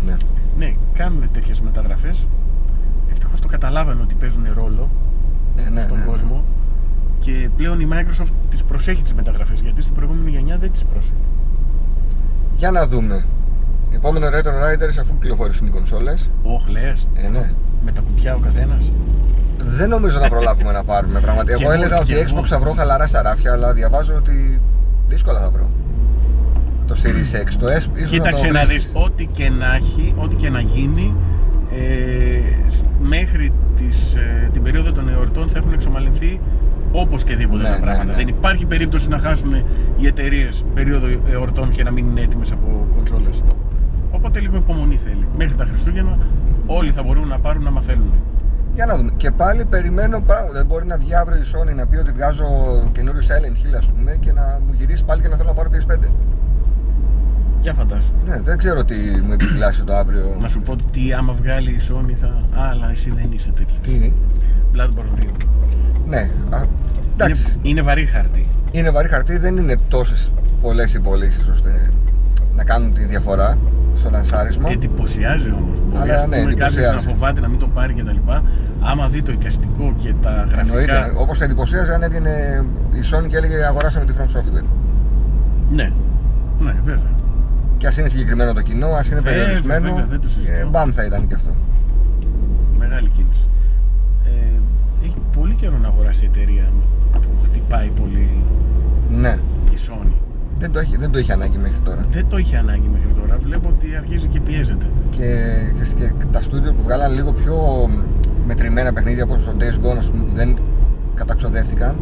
[0.05, 0.15] Ναι.
[0.57, 2.27] Ναι, κάνουν τέτοιες μεταγραφές.
[3.11, 4.89] Ευτυχώς το καταλάβανε ότι παίζουν ρόλο
[5.55, 6.09] Ναι, ναι, στον ναι, ναι.
[7.25, 10.83] Κόσμο και πλέον η Microsoft τις προσέχει τις μεταγραφές γιατί στην προηγούμενη γενιά δεν τις
[10.85, 11.13] πρόσεχε.
[12.55, 13.25] Για να δούμε.
[13.91, 16.29] Επόμενο Retro Riders αφού κυκλοφορήσουν οι κονσόλες.
[16.43, 17.51] Όχ, λες, Ε, ναι.
[17.85, 18.91] με τα κουτιά ο καθένας.
[19.57, 21.57] Δεν νομίζω να προλάβουμε να πάρουμε πραγματικά.
[21.57, 22.39] Κι Εγώ εγώ, έλεγα κι ότι εγώ.
[22.41, 24.61] Xbox θα βρω χαλαρά στα ράφια, αλλά διαβάζω ότι
[25.07, 25.69] δύσκολα θα βρω.
[26.87, 28.91] Το Series X, το S ίσως Κοίταξε το να βρίσκεις.
[28.93, 31.13] δεις, ό,τι και να έχει, ό,τι και να γίνει,
[31.75, 36.39] ε, σ- μέχρι τις, ε, την περίοδο των εορτών θα έχουν εξομαλυνθεί
[36.99, 38.03] όπως και δίποτε Ναι, τα ναι, πράγματα.
[38.11, 38.13] ναι.
[38.17, 39.53] Δεν υπάρχει περίπτωση να χάσουν
[39.97, 43.43] οι εταιρείες περίοδο εορτών και να μην είναι έτοιμες από κονσόλες.
[44.11, 45.27] Οπότε λίγο υπομονή θέλει.
[45.37, 46.17] Μέχρι τα Χριστούγεννα
[46.65, 48.13] όλοι θα μπορούν να πάρουν να θέλουν.
[48.73, 49.11] Για να δούμε.
[49.17, 50.53] Και πάλι περιμένω πράγματα.
[50.53, 52.45] Δεν μπορεί να βγει αύριο η Sony να πει ότι βγάζω
[52.91, 55.69] καινούριο Silent Hill, ας πούμε, και να μου γυρίσει πάλι και να θέλω να πάρω
[55.73, 56.09] PS5.
[57.61, 58.11] Για φαντάσου.
[58.25, 60.35] Ναι, δεν ξέρω τι μου επιφυλάσσει το αύριο.
[60.41, 62.27] Να σου πω τι άμα βγάλει η Sony θα...
[62.61, 63.79] Α, αλλά εσύ δεν είσαι τέτοιος.
[63.83, 64.11] Τι;
[64.73, 65.27] Bloodborne 2.
[66.07, 66.29] Ναι.
[66.49, 66.67] Α, Είναι,
[67.17, 67.57] εντάξει.
[67.61, 68.47] είναι βαρύ χαρτί.
[68.71, 71.89] Είναι βαρύ χαρτί, δεν είναι τόσες πολλές οι πωλήσει ώστε
[72.55, 73.57] να κάνουν τη διαφορά
[73.95, 74.69] στο λανσάρισμα.
[74.71, 75.79] Εντυπωσιάζει όμως.
[75.81, 77.07] Μπορεί Αλλά, ας ναι, πούμε, κάποιος να εντυπωσιάζει.
[77.07, 78.31] φοβάται να μην το πάρει κτλ.
[78.81, 80.91] Άμα δει το εικαστικό και τα Εννοείται.
[80.91, 81.19] γραφικά.
[81.19, 84.63] Όπως θα εντυπωσίαζε αν έβγαινε η Sony και έλεγε αγοράσαμε τη From Software.
[85.71, 85.91] Ναι,
[86.59, 87.11] ναι, βέβαια.
[87.77, 89.87] Και ας είναι συγκεκριμένο το κοινό, ας είναι Βέβαια, περιορισμένο.
[89.89, 90.53] βέβαια, δεν το συζητώ.
[90.53, 91.49] ε, μπαμ θα ήταν και αυτό.
[92.77, 93.45] Μεγάλη κίνηση.
[94.25, 94.29] Ε,
[95.05, 96.63] έχει πολύ καιρό να αγοράσει η εταιρεία
[97.19, 98.29] που χτυπάει πολύ
[99.09, 99.37] Ναι.
[99.71, 100.11] η Sony.
[100.59, 102.05] Δεν το, έχει, δεν το είχε ανάγκη μέχρι τώρα.
[102.11, 103.37] Δεν το είχε ανάγκη μέχρι τώρα.
[103.43, 104.85] Βλέπω ότι αρχίζει και πιέζεται.
[105.09, 105.25] Και,
[105.73, 107.55] ξέρεις, και τα στούντιο που βγάλαν λίγο πιο
[108.47, 110.57] μετρημένα παιχνίδια όπως το Days Gone ας πούμε, που δεν
[111.15, 111.95] καταξοδεύτηκαν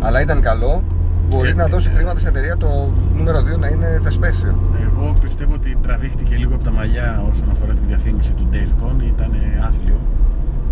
[0.00, 0.82] αλλά ήταν καλό
[1.28, 1.94] μπορεί Ε, να ε, δώσει ε.
[1.96, 4.58] χρήματα στην εταιρεία το νούμερο 2 να είναι θεσπέσιο.
[4.82, 9.02] Εγώ πιστεύω ότι τραβήχτηκε λίγο από τα μαλλιά όσον αφορά τη διαφήμιση του Days Gone.
[9.02, 9.30] Ήταν
[9.68, 9.98] άθλιο.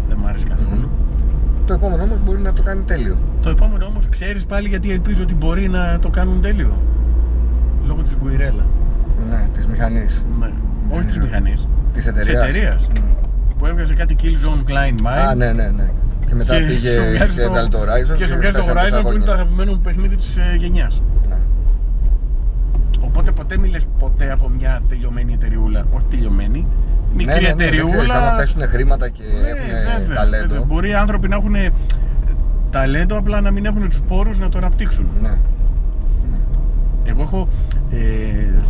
[0.09, 0.89] Δεν μου άρεσε καθόλου.
[1.67, 3.19] Το επόμενο όμως μπορεί να το κάνει τέλειο.
[3.43, 6.79] Το επόμενο όμως ξέρεις πάλι γιατί ελπίζω ότι μπορεί να το κάνουν τέλειο.
[7.87, 8.67] Λόγω της Γκουιρέλα.
[9.31, 10.25] Ναι, της μηχανής.
[10.39, 10.51] Ναι.
[10.91, 11.25] Όχι της Ναι.
[11.25, 11.69] μηχανής.
[11.93, 12.27] Της εταιρείας.
[12.27, 12.89] Της εταιρείας.
[12.89, 13.55] Μμ.
[13.59, 15.27] Που έβγαζε κάτι Killzone Klein Mine.
[15.29, 15.91] Α, ναι, ναι, ναι.
[16.27, 18.17] Και μετά και πήγε σου βγάζει και έβγαλε το Horizon.
[18.17, 19.33] Και σου βγάζει το πέσανε Horizon που είναι το αγώνια.
[19.33, 21.03] αγαπημένο μου παιχνίδι της ε, γενιάς.
[21.29, 21.37] Ναι.
[23.01, 25.85] Οπότε ποτέ μη λες ποτέ από μια τελειωμένη εταιριούλα.
[25.97, 26.67] Όχι τελειωμένη.
[27.17, 28.15] Μικρή ναι, ναι, ναι, δεν ξέρεις, εταιριούλα.
[28.29, 30.47] άμα πέσουν χρήματα και Ναι, έχουν βέβαια, ταλέντο.
[30.49, 30.65] βέβαια.
[30.65, 31.55] Μπορεί οι άνθρωποι να έχουν
[32.71, 35.07] ταλέντο, απλά να μην έχουν τους πόρους να το αναπτύξουν.
[35.23, 35.29] Ναι.
[36.31, 36.37] Ναι.
[37.05, 37.49] Εγώ έχω
[37.91, 37.97] ε,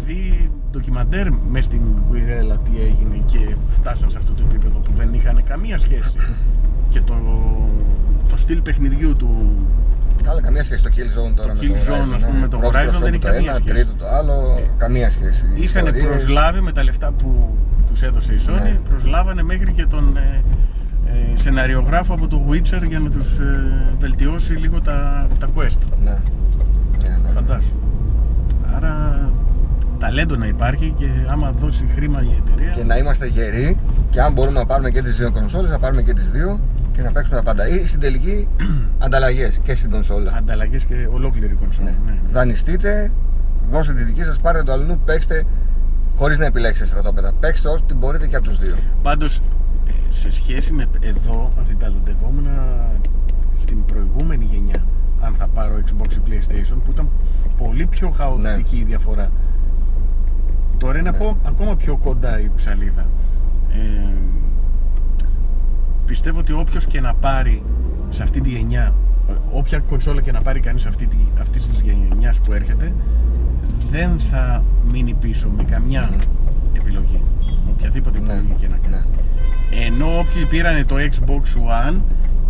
[0.07, 1.81] δει ντοκιμαντέρ μες στην
[2.11, 6.17] Guirella τι έγινε και φτάσαν σε αυτό το επίπεδο που δεν είχαν καμία σχέση.
[6.93, 7.15] και το,
[8.29, 9.57] το στυλ παιχνιδιού του
[10.23, 12.15] Καλά, καμία σχέση το Killzone τώρα Το με το Killzone, Horizon.
[12.15, 12.41] ας πούμε, ναι.
[12.41, 13.75] με το Πρώτο Horizon προσώπου δεν έχει το καμία ένα, σχέση.
[13.75, 15.45] Τρίτο το άλλο, Ε, καμία σχέση.
[15.55, 16.03] είχαν Ιστορίες.
[16.05, 17.57] προσλάβει με τα λεφτά που
[17.95, 18.79] τους έδωσε η Sony, Ναι.
[18.89, 20.43] προσλάβανε μέχρι και τον ε,
[21.07, 25.79] ε, σεναριογράφο από το Witcher για να τους ε, βελτιώσει λίγο τα, τα quest.
[26.05, 26.17] Ναι.
[27.03, 27.29] Ναι, ναι.
[27.29, 27.75] Φαντάσου.
[28.77, 29.21] Άρα
[29.99, 32.71] ταλέντο να υπάρχει και άμα δώσει χρήμα η εταιρεία.
[32.71, 33.77] Και να είμαστε γεροί
[34.11, 36.61] και αν μπορούμε να πάρουμε και τις δύο κονσόλες, να πάρουμε και τις δύο
[36.93, 37.69] και να παίξουμε τα πάντα.
[37.69, 38.49] Ή στην τελική
[39.05, 40.33] ανταλλαγές και στην κονσόλα.
[40.37, 41.91] Ανταλλαγές και ολόκληρη κονσόλα.
[41.91, 41.97] Ναι.
[42.05, 42.33] Ναι, ναι.
[42.33, 43.13] Δανειστείτε,
[43.71, 45.45] δώστε τη δική σας, πάρετε το αλλού, παίξτε
[46.17, 47.33] χωρίς να επιλέξετε στρατόπεδα.
[47.41, 48.75] Παίξτε ό,τι μπορείτε και από τους δύο.
[49.03, 49.41] Πάντως,
[50.09, 52.47] σε σχέση με εδώ, αφιταλαντευόμουν
[53.59, 54.85] στην προηγούμενη γενιά,
[55.21, 57.09] αν θα πάρω Xbox ή PlayStation, που ήταν
[57.57, 58.81] πολύ πιο χαοτική Ναι.
[58.81, 59.31] η διαφορά.
[60.79, 61.17] Τώρα είναι Ναι.
[61.17, 63.07] ακό- ακόμα πιο κοντά η ψαλίδα.
[63.73, 64.13] Ε,
[66.07, 67.63] πιστεύω ότι όποιος και να πάρει
[68.11, 68.95] σε αυτή τη γενιά,
[69.31, 72.93] ε, όποια κονσόλα και να πάρει κανείς αυτή τη, αυτής της γενιάς που έρχεται,
[73.97, 76.11] δεν θα μείνει πίσω με καμιά
[76.73, 77.21] επιλογή.
[77.71, 78.95] Οποιαδήποτε Ναι, επιλογή και να κάνει.
[78.97, 79.85] ναι.
[79.87, 81.43] Ενώ όποιοι πήρανε το Xbox
[81.93, 81.97] One,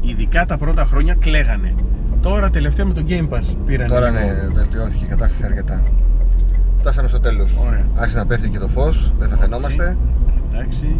[0.00, 1.74] ειδικά τα πρώτα χρόνια κλαίγανε.
[2.20, 3.88] Τώρα τελευταία με το Game Pass πήραν.
[3.88, 4.20] Τώρα ναι,
[4.52, 5.82] βελτιώθηκε η κατάσταση αρκετά.
[6.78, 7.54] Φτάσαμε στο τέλος.
[7.66, 7.86] Ωραία.
[7.94, 9.96] Άρχισε να πέφτει και το φως, δεν θα φαινόμαστε.
[10.52, 10.96] Εντάξει.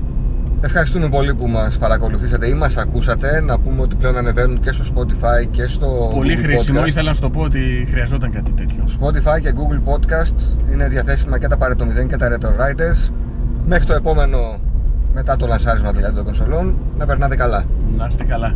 [0.66, 3.40] Ευχαριστούμε πολύ που μας παρακολουθήσατε ή μας ακούσατε.
[3.40, 6.80] Να πούμε ότι πλέον ανεβαίνουν και στο Spotify και στο Πολύ Google χρήσιμο.
[6.80, 6.86] Podcast.
[6.86, 8.84] Ήθελα να σου το πω ότι χρειαζόταν κάτι τέτοιο.
[9.00, 13.12] Spotify και Google Podcasts είναι διαθέσιμα και τα Pareto 0 και τα Retro Riders.
[13.66, 14.58] Μέχρι το επόμενο,
[15.14, 17.64] μετά το λανσάρισμα δηλαδή των κονσολών, να περνάτε καλά.
[17.96, 18.54] Να είστε καλά.